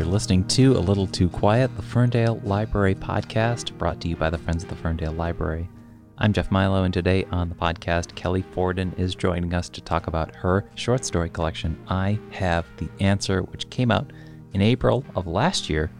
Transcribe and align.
You're 0.00 0.08
listening 0.08 0.46
to 0.46 0.78
A 0.78 0.80
Little 0.80 1.06
Too 1.06 1.28
Quiet, 1.28 1.76
the 1.76 1.82
Ferndale 1.82 2.40
Library 2.42 2.94
podcast, 2.94 3.76
brought 3.76 4.00
to 4.00 4.08
you 4.08 4.16
by 4.16 4.30
the 4.30 4.38
Friends 4.38 4.62
of 4.62 4.70
the 4.70 4.76
Ferndale 4.76 5.12
Library. 5.12 5.68
I'm 6.16 6.32
Jeff 6.32 6.50
Milo, 6.50 6.84
and 6.84 6.94
today 6.94 7.26
on 7.30 7.50
the 7.50 7.54
podcast, 7.54 8.14
Kelly 8.14 8.40
Fordon 8.40 8.94
is 8.96 9.14
joining 9.14 9.52
us 9.52 9.68
to 9.68 9.82
talk 9.82 10.06
about 10.06 10.34
her 10.36 10.64
short 10.74 11.04
story 11.04 11.28
collection, 11.28 11.78
I 11.88 12.18
Have 12.30 12.64
the 12.78 12.88
Answer, 13.00 13.42
which 13.42 13.68
came 13.68 13.90
out 13.90 14.10
in 14.54 14.62
April 14.62 15.04
of 15.14 15.26
last 15.26 15.68
year 15.68 15.90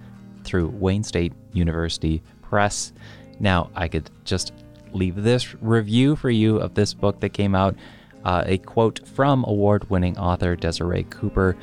through 0.45 0.69
Wayne 0.69 1.05
State 1.05 1.35
University 1.53 2.23
Press. 2.41 2.95
Now, 3.39 3.69
I 3.77 3.87
could 3.87 4.11
just 4.25 4.55
leave 4.95 5.17
this 5.17 5.55
review 5.57 6.17
for 6.17 6.31
you 6.31 6.57
of 6.57 6.73
this 6.73 6.95
book 6.95 7.21
that 7.21 7.35
came 7.35 7.55
out 7.55 7.77
uh, 8.25 8.45
a 8.47 8.57
quote 8.57 9.07
from 9.07 9.45
award 9.47 9.91
winning 9.91 10.17
author 10.17 10.57
Desiree 10.57 11.05
Cooper 11.05 11.55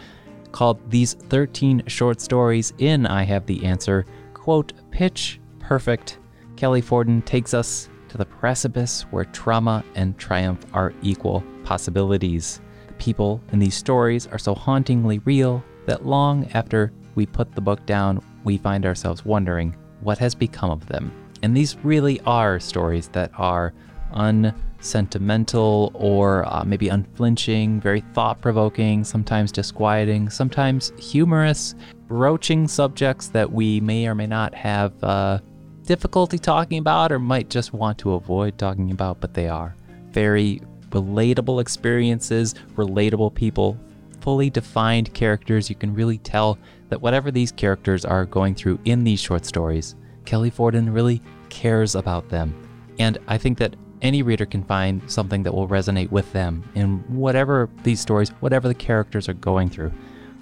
called 0.52 0.90
These 0.90 1.14
13 1.14 1.84
Short 1.88 2.22
Stories 2.22 2.74
in 2.78 3.06
I 3.06 3.24
Have 3.24 3.46
the 3.46 3.66
Answer, 3.66 4.06
quote, 4.34 4.74
pitch 4.92 5.40
perfect. 5.60 6.20
Kelly 6.56 6.82
Fordon 6.82 7.22
takes 7.22 7.54
us 7.54 7.90
to 8.10 8.18
the 8.18 8.26
precipice 8.26 9.02
where 9.12 9.26
trauma 9.26 9.84
and 9.96 10.18
triumph 10.18 10.66
are 10.74 10.94
equal 11.02 11.44
possibilities. 11.64 12.62
The 12.88 12.94
people 12.94 13.42
in 13.52 13.60
these 13.60 13.76
stories 13.76 14.28
are 14.28 14.40
so 14.40 14.56
hauntingly 14.56 15.20
real 15.20 15.64
that 15.86 16.06
long 16.06 16.50
after 16.54 16.94
we 17.16 17.26
put 17.26 17.54
the 17.54 17.62
book 17.62 17.86
down, 17.86 18.24
we 18.44 18.58
find 18.58 18.86
ourselves 18.86 19.26
wondering 19.26 19.76
what 20.02 20.18
has 20.20 20.36
become 20.36 20.72
of 20.72 20.86
them. 20.88 21.12
And 21.44 21.56
these 21.56 21.78
really 21.84 22.20
are 22.22 22.60
stories 22.60 23.10
that 23.10 23.32
are 23.38 23.74
unsentimental 24.12 25.92
or 25.94 26.46
uh, 26.48 26.64
maybe 26.66 26.90
unflinching, 26.90 27.82
very 27.82 28.02
thought 28.14 28.42
provoking, 28.42 29.04
sometimes 29.04 29.52
disquieting, 29.52 30.30
sometimes 30.30 30.92
humorous, 30.98 31.76
broaching 32.08 32.68
subjects 32.68 33.28
that 33.30 33.52
we 33.52 33.80
may 33.82 34.08
or 34.08 34.16
may 34.16 34.28
not 34.28 34.54
have 34.54 34.94
uh, 35.04 35.40
difficulty 35.84 36.38
talking 36.38 36.80
about 36.80 37.12
or 37.12 37.20
might 37.20 37.50
just 37.50 37.74
want 37.74 37.98
to 37.98 38.14
avoid 38.14 38.58
talking 38.58 38.92
about, 38.92 39.20
but 39.20 39.34
they 39.34 39.48
are. 39.48 39.76
Very 40.12 40.62
relatable 40.90 41.62
experiences, 41.62 42.56
relatable 42.76 43.34
people, 43.34 43.78
fully 44.22 44.50
defined 44.50 45.14
characters. 45.14 45.70
You 45.70 45.76
can 45.76 45.94
really 45.94 46.18
tell 46.18 46.58
that 46.90 47.02
whatever 47.02 47.32
these 47.32 47.52
characters 47.52 48.06
are 48.06 48.26
going 48.26 48.56
through 48.56 48.80
in 48.86 49.04
these 49.04 49.20
short 49.20 49.46
stories, 49.46 49.96
Kelly 50.26 50.50
Fordon 50.50 50.92
really 50.92 51.22
cares 51.50 51.96
about 51.96 52.30
them. 52.30 52.54
And 53.00 53.18
I 53.28 53.38
think 53.38 53.58
that 53.60 53.76
any 54.02 54.22
reader 54.22 54.46
can 54.46 54.64
find 54.64 55.02
something 55.10 55.44
that 55.44 55.54
will 55.54 55.68
resonate 55.68 56.12
with 56.12 56.32
them 56.34 56.68
in 56.76 57.00
whatever 57.08 57.70
these 57.84 58.00
stories, 58.00 58.30
whatever 58.40 58.68
the 58.68 58.76
characters 58.76 59.28
are 59.28 59.34
going 59.34 59.70
through, 59.70 59.92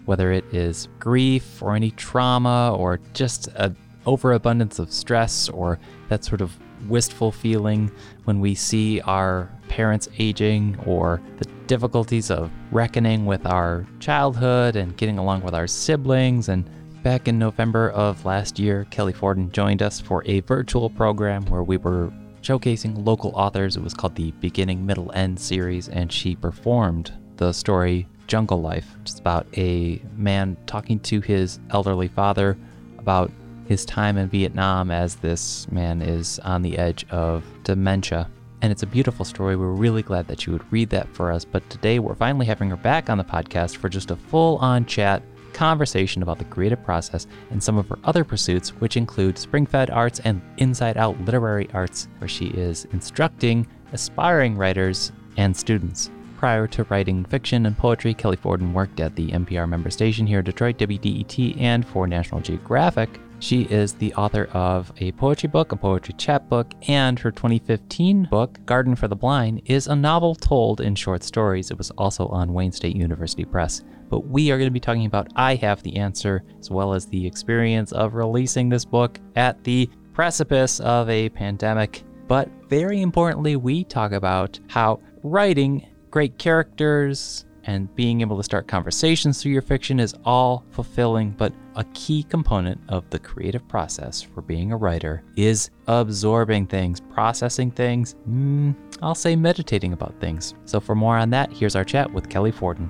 whether 0.06 0.32
it 0.32 0.46
is 0.54 0.88
grief 1.00 1.62
or 1.62 1.76
any 1.76 1.92
trauma 1.92 2.76
or 2.76 3.00
just 3.14 3.48
an 3.56 3.76
overabundance 4.06 4.80
of 4.80 4.92
stress 4.92 5.50
or 5.50 5.80
that 6.10 6.24
sort 6.24 6.42
of 6.42 6.56
wistful 6.88 7.32
feeling 7.32 7.92
when 8.26 8.40
we 8.40 8.54
see 8.54 9.02
our 9.02 9.50
parents 9.70 10.08
aging 10.20 10.78
or 10.86 11.22
the 11.38 11.46
difficulties 11.68 12.30
of 12.30 12.52
reckoning 12.72 13.26
with 13.26 13.46
our 13.46 13.86
childhood 14.00 14.76
and 14.76 14.96
getting 14.98 15.18
along 15.18 15.42
with 15.42 15.56
our 15.56 15.66
siblings. 15.66 16.50
And 16.50 16.70
Back 17.06 17.28
in 17.28 17.38
November 17.38 17.92
of 17.92 18.26
last 18.26 18.58
year, 18.58 18.88
Kelly 18.90 19.14
Fordon 19.14 19.52
joined 19.52 19.84
us 19.84 20.00
for 20.02 20.24
a 20.26 20.40
virtual 20.40 20.90
program 20.90 21.46
where 21.46 21.62
we 21.62 21.78
were 21.78 22.12
showcasing 22.46 23.06
local 23.06 23.32
authors. 23.34 23.76
It 23.76 23.82
was 23.82 23.96
called 23.96 24.16
the 24.16 24.32
Beginning, 24.34 24.86
Middle, 24.86 25.12
End 25.14 25.40
series, 25.40 25.90
and 25.90 26.12
she 26.12 26.36
performed 26.36 27.12
the 27.38 27.52
story 27.52 28.08
Jungle 28.28 28.62
Life, 28.62 28.96
is 29.06 29.20
about 29.20 29.48
a 29.58 30.00
man 30.16 30.56
talking 30.68 31.00
to 31.02 31.22
his 31.22 31.60
elderly 31.72 32.08
father 32.08 32.58
about 33.00 33.32
his 33.68 33.84
time 33.84 34.18
in 34.18 34.30
Vietnam 34.30 34.92
as 34.92 35.16
this 35.16 35.70
man 35.72 36.02
is 36.02 36.38
on 36.40 36.62
the 36.62 36.78
edge 36.78 37.06
of 37.10 37.44
dementia. 37.64 38.30
And 38.62 38.72
it's 38.72 38.84
a 38.84 38.88
beautiful 38.88 39.26
story. 39.26 39.56
We're 39.56 39.70
really 39.70 40.04
glad 40.04 40.28
that 40.28 40.46
you 40.46 40.54
would 40.54 40.72
read 40.72 40.90
that 40.92 41.08
for 41.16 41.32
us. 41.32 41.46
But 41.46 41.68
today 41.70 42.00
we're 42.00 42.16
finally 42.16 42.46
having 42.46 42.70
her 42.70 42.76
back 42.76 43.10
on 43.10 43.18
the 43.18 43.24
podcast 43.24 43.78
for 43.78 43.90
just 43.90 44.12
a 44.12 44.16
full 44.16 44.58
on 44.58 44.86
chat 44.86 45.24
conversation 45.56 46.22
about 46.22 46.38
the 46.38 46.46
creative 46.46 46.84
process 46.84 47.26
and 47.50 47.64
some 47.64 47.78
of 47.78 47.88
her 47.88 47.98
other 48.04 48.24
pursuits, 48.24 48.70
which 48.82 48.98
include 48.98 49.38
Springfed 49.38 49.90
Arts 49.92 50.20
and 50.20 50.42
Inside 50.58 50.98
Out 50.98 51.20
Literary 51.22 51.70
Arts, 51.74 52.10
where 52.20 52.28
she 52.28 52.48
is 52.48 52.86
instructing 52.92 53.66
aspiring 53.94 54.58
writers 54.58 55.14
and 55.38 55.56
students. 55.56 56.12
Prior 56.38 56.68
to 56.68 56.84
writing 56.84 57.24
fiction 57.24 57.66
and 57.66 57.78
poetry, 57.78 58.14
Kelly 58.14 58.36
Fordon 58.36 58.74
worked 58.74 59.00
at 59.00 59.16
the 59.16 59.32
NPR 59.32 59.68
member 59.68 59.90
station 59.90 60.28
here 60.28 60.40
in 60.40 60.46
Detroit, 60.46 60.78
WDET, 60.78 61.60
and 61.60 61.88
for 61.88 62.06
National 62.06 62.42
Geographic. 62.42 63.10
She 63.40 63.64
is 63.64 63.94
the 63.94 64.14
author 64.16 64.46
of 64.54 64.92
a 64.98 65.12
poetry 65.14 65.50
book, 65.50 65.72
a 65.72 65.76
poetry 65.76 66.16
chapbook, 66.18 66.74
and 66.88 67.20
her 67.20 67.32
2015 67.32 68.28
book, 68.32 68.60
Garden 68.66 68.96
for 68.96 69.08
the 69.08 69.16
Blind, 69.16 69.62
is 69.66 69.88
a 69.88 69.96
novel 69.96 70.36
told 70.36 70.82
in 70.82 70.96
short 70.96 71.24
stories. 71.24 71.70
It 71.70 71.78
was 71.78 71.92
also 71.92 72.28
on 72.28 72.54
Wayne 72.54 72.72
State 72.72 72.96
University 72.96 73.46
Press 73.46 73.84
but 74.10 74.28
we 74.28 74.52
are 74.52 74.58
going 74.58 74.68
to 74.68 74.72
be 74.74 74.80
talking 74.80 75.06
about 75.06 75.32
I 75.36 75.56
Have 75.56 75.84
the 75.84 75.98
Answer, 75.98 76.44
as 76.60 76.70
well 76.70 76.94
as 76.94 77.06
the 77.06 77.26
experience 77.26 77.92
of 77.92 78.16
releasing 78.16 78.70
this 78.70 78.86
book 78.86 79.20
at 79.36 79.64
the 79.64 79.90
precipice 80.14 80.80
of 80.80 81.10
a 81.10 81.30
pandemic. 81.30 82.04
But 82.28 82.50
very 82.70 83.02
importantly, 83.02 83.56
we 83.56 83.84
talk 83.84 84.12
about 84.12 84.60
how 84.68 85.00
writing 85.24 85.86
great 86.12 86.38
characters 86.38 87.46
and 87.66 87.94
being 87.96 88.22
able 88.22 88.38
to 88.38 88.44
start 88.44 88.68
conversations 88.68 89.42
through 89.42 89.52
your 89.52 89.62
fiction 89.62 90.00
is 90.00 90.16
all 90.24 90.64
fulfilling, 90.72 91.32
but 91.32 91.54
a 91.76 91.84
key 91.94 92.24
component 92.24 92.80
of 92.90 93.10
the 93.10 93.20
creative 93.20 93.68
process 93.68 94.22
for 94.22 94.42
being 94.42 94.72
a 94.72 94.78
writer 94.78 95.24
is 95.36 95.70
absorbing 95.88 96.68
things, 96.68 97.00
processing 97.00 97.72
things, 97.72 98.16
mm, 98.30 98.76
I'll 99.02 99.16
say 99.16 99.36
meditating 99.36 99.94
about 99.94 100.20
things. 100.20 100.54
So, 100.66 100.80
for 100.80 100.96
more 100.96 101.18
on 101.18 101.30
that, 101.32 101.52
here's 101.52 101.76
our 101.76 101.84
chat 101.84 102.12
with 102.12 102.30
Kelly 102.30 102.52
Fordon. 102.52 102.90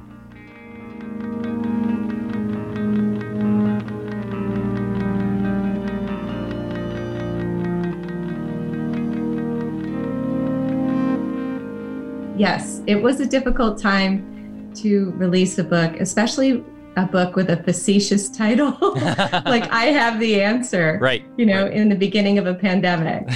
yes, 12.37 12.81
it 12.85 13.01
was 13.01 13.19
a 13.19 13.25
difficult 13.25 13.81
time 13.81 14.34
to 14.77 15.11
release 15.11 15.57
a 15.57 15.63
book, 15.63 15.99
especially 15.99 16.63
a 16.97 17.05
book 17.05 17.35
with 17.35 17.49
a 17.49 17.61
facetious 17.63 18.29
title 18.29 18.77
like 18.81 19.69
I 19.69 19.85
have 19.87 20.19
the 20.19 20.41
answer. 20.41 20.97
Right. 21.01 21.23
You 21.37 21.45
know, 21.45 21.63
right. 21.63 21.73
in 21.73 21.89
the 21.89 21.95
beginning 21.95 22.37
of 22.37 22.47
a 22.47 22.53
pandemic. 22.55 23.27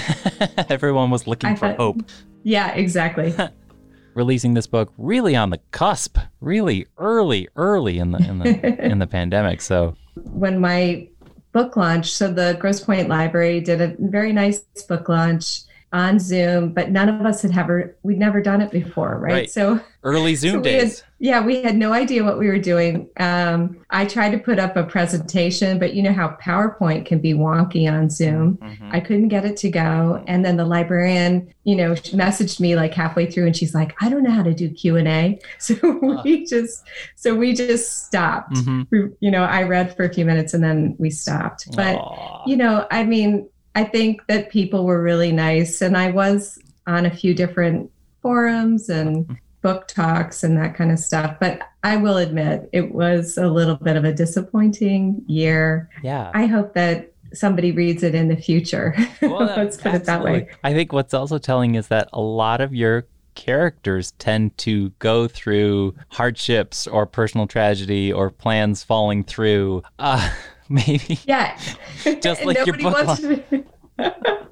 Everyone 0.69 1.09
was 1.11 1.27
looking 1.27 1.51
I 1.51 1.55
for 1.55 1.67
thought- 1.67 1.77
hope. 1.77 2.03
Yeah, 2.43 2.71
exactly. 2.71 3.35
Releasing 4.13 4.53
this 4.53 4.65
book 4.65 4.93
really 4.97 5.35
on 5.35 5.49
the 5.49 5.59
cusp, 5.71 6.17
really 6.39 6.87
early, 6.97 7.47
early 7.57 7.99
in 7.99 8.11
the 8.11 8.17
in 8.19 8.39
the 8.39 8.85
in 8.85 8.99
the 8.99 9.07
pandemic. 9.07 9.61
So 9.61 9.95
when 10.15 10.59
my 10.59 11.09
book 11.51 11.75
launch, 11.75 12.11
so 12.13 12.31
the 12.31 12.55
Grosse 12.59 12.79
Pointe 12.81 13.09
Library 13.09 13.59
did 13.59 13.81
a 13.81 13.95
very 13.99 14.31
nice 14.31 14.59
book 14.87 15.09
launch 15.09 15.63
on 15.91 16.19
Zoom, 16.19 16.71
but 16.73 16.91
none 16.91 17.09
of 17.09 17.25
us 17.25 17.41
had 17.41 17.57
ever 17.57 17.95
we'd 18.03 18.19
never 18.19 18.41
done 18.41 18.61
it 18.61 18.69
before, 18.71 19.17
right? 19.19 19.31
Right. 19.33 19.49
So 19.51 19.79
early 20.03 20.35
so 20.35 20.41
Zoom 20.41 20.53
had- 20.55 20.63
days. 20.63 21.03
yeah, 21.17 21.43
we 21.43 21.63
had 21.63 21.75
no 21.75 21.93
idea 21.93 22.23
what 22.23 22.37
we 22.37 22.47
were 22.47 22.59
doing. 22.59 23.09
Um, 23.17 23.77
I 23.89 24.05
tried 24.05 24.29
to 24.31 24.37
put 24.37 24.59
up 24.59 24.77
a 24.77 24.83
presentation, 24.83 25.79
but 25.79 25.95
you 25.95 26.03
know 26.03 26.13
how 26.13 26.37
PowerPoint 26.41 27.07
can 27.07 27.19
be 27.19 27.33
wonky 27.33 27.91
on 27.91 28.09
Zoom. 28.09 28.57
Mhm. 28.57 28.89
I 28.93 28.99
couldn't 28.99 29.29
get 29.29 29.45
it 29.45 29.57
to 29.57 29.69
go, 29.71 30.23
and 30.27 30.45
then 30.45 30.57
the 30.57 30.65
librarian, 30.65 31.51
you 31.63 31.75
know, 31.75 31.95
she 31.95 32.15
messaged 32.15 32.59
me 32.59 32.75
like 32.75 32.93
halfway 32.93 33.25
through, 33.25 33.47
and 33.47 33.57
she's 33.57 33.73
like, 33.73 33.95
"I 33.99 34.09
don't 34.09 34.21
know 34.23 34.31
how 34.31 34.43
to 34.43 34.53
do 34.53 34.69
Q 34.69 34.95
and 34.97 35.07
A," 35.07 35.39
so 35.57 35.75
we 36.23 36.45
just, 36.45 36.83
so 37.15 37.33
we 37.35 37.53
just 37.53 38.05
stopped. 38.05 38.53
Mhm. 38.53 38.87
We, 38.91 38.99
you 39.21 39.31
know, 39.31 39.43
I 39.43 39.63
read 39.63 39.95
for 39.95 40.03
a 40.03 40.13
few 40.13 40.23
minutes, 40.25 40.53
and 40.53 40.63
then 40.63 40.95
we 40.99 41.09
stopped. 41.09 41.75
But 41.75 41.95
Aw. 41.95 42.43
you 42.45 42.57
know, 42.57 42.85
I 42.91 43.03
mean, 43.03 43.49
I 43.79 43.85
think 43.85 44.27
that 44.27 44.49
people 44.49 44.83
were 44.83 45.01
really 45.01 45.31
nice, 45.31 45.81
and 45.81 45.95
I 45.95 46.11
was 46.11 46.59
on 46.85 47.05
a 47.05 47.09
few 47.09 47.33
different 47.33 47.89
forums 48.21 48.89
and 48.89 49.37
book 49.61 49.87
talks 49.87 50.43
and 50.43 50.57
that 50.57 50.75
kind 50.75 50.91
of 50.91 50.99
stuff. 50.99 51.37
But 51.39 51.61
I 51.85 51.95
will 51.95 52.17
admit, 52.17 52.67
it 52.73 52.93
was 52.93 53.37
a 53.37 53.47
little 53.47 53.77
bit 53.77 53.95
of 53.95 54.03
a 54.03 54.11
disappointing 54.11 55.23
year. 55.27 55.89
yeah. 56.03 56.29
I 56.33 56.45
hope 56.45 56.73
that 56.73 57.13
somebody 57.33 57.71
reads 57.71 58.03
it 58.03 58.15
in 58.15 58.27
the 58.27 58.35
future. 58.35 58.97
Well, 59.21 59.45
Let's 59.45 59.77
put 59.77 59.93
it 59.93 60.03
that 60.05 60.23
way. 60.25 60.49
I 60.61 60.73
think 60.73 60.91
what's 60.91 61.13
also 61.13 61.37
telling 61.37 61.75
is 61.75 61.87
that 61.87 62.09
a 62.11 62.19
lot 62.19 62.59
of 62.59 62.75
your 62.75 63.05
characters 63.35 64.11
tend 64.19 64.57
to 64.57 64.89
go 64.99 65.25
through 65.25 65.95
hardships 66.09 66.85
or 66.85 67.05
personal 67.05 67.47
tragedy 67.47 68.11
or 68.11 68.29
plans 68.29 68.83
falling 68.83 69.23
through. 69.23 69.83
Uh, 69.99 70.29
maybe 70.87 71.19
Yeah. 71.25 71.57
Just 72.21 72.45
like 72.45 72.57
your 72.65 72.77
nobody 72.77 72.83
book 72.83 73.07
wants 73.07 73.23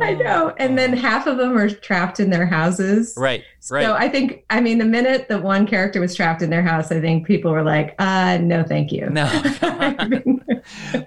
I 0.00 0.14
know. 0.14 0.54
And 0.58 0.76
then 0.76 0.92
half 0.94 1.26
of 1.26 1.36
them 1.36 1.56
are 1.56 1.68
trapped 1.70 2.20
in 2.20 2.30
their 2.30 2.46
houses. 2.46 3.14
Right. 3.16 3.44
Right. 3.70 3.84
So 3.84 3.94
I 3.94 4.08
think, 4.08 4.44
I 4.50 4.60
mean, 4.60 4.78
the 4.78 4.84
minute 4.84 5.28
that 5.28 5.42
one 5.42 5.66
character 5.66 6.00
was 6.00 6.14
trapped 6.14 6.42
in 6.42 6.50
their 6.50 6.62
house, 6.62 6.90
I 6.90 7.00
think 7.00 7.26
people 7.26 7.52
were 7.52 7.62
like, 7.62 7.94
uh, 7.98 8.38
no, 8.40 8.62
thank 8.64 8.92
you. 8.92 9.08
No. 9.10 9.24